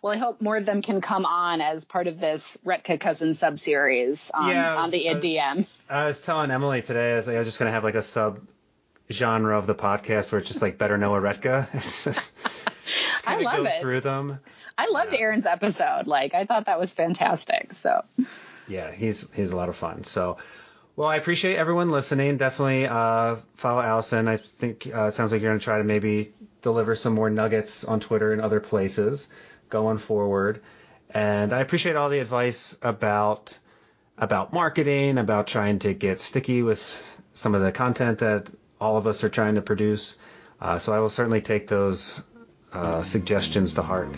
[0.00, 3.34] Well, I hope more of them can come on as part of this Retka Cousin
[3.34, 5.66] sub series on, yeah, on the DM.
[5.90, 7.96] I was telling Emily today, I was, like, I was just going to have like
[7.96, 8.40] a sub
[9.10, 11.68] genre of the podcast where it's just like better know a Retka.
[11.74, 12.36] It's just,
[12.84, 13.80] just I love go it.
[13.80, 14.38] through them.
[14.78, 15.20] I loved yeah.
[15.20, 16.06] Aaron's episode.
[16.06, 17.72] Like I thought that was fantastic.
[17.72, 18.02] So
[18.68, 20.04] yeah, he's he's a lot of fun.
[20.04, 20.38] So
[20.96, 22.36] well, I appreciate everyone listening.
[22.36, 24.28] Definitely uh, follow Allison.
[24.28, 27.30] I think uh, it sounds like you're going to try to maybe deliver some more
[27.30, 29.28] nuggets on Twitter and other places
[29.68, 30.60] going forward.
[31.10, 33.58] And I appreciate all the advice about
[34.18, 38.48] about marketing, about trying to get sticky with some of the content that
[38.80, 40.18] all of us are trying to produce.
[40.60, 42.22] Uh, so I will certainly take those
[42.72, 44.14] uh, suggestions to heart.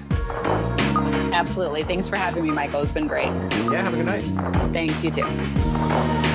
[1.33, 1.85] Absolutely.
[1.85, 2.83] Thanks for having me, Michael.
[2.83, 3.27] It's been great.
[3.27, 4.73] Yeah, have a good night.
[4.73, 6.34] Thanks, you too.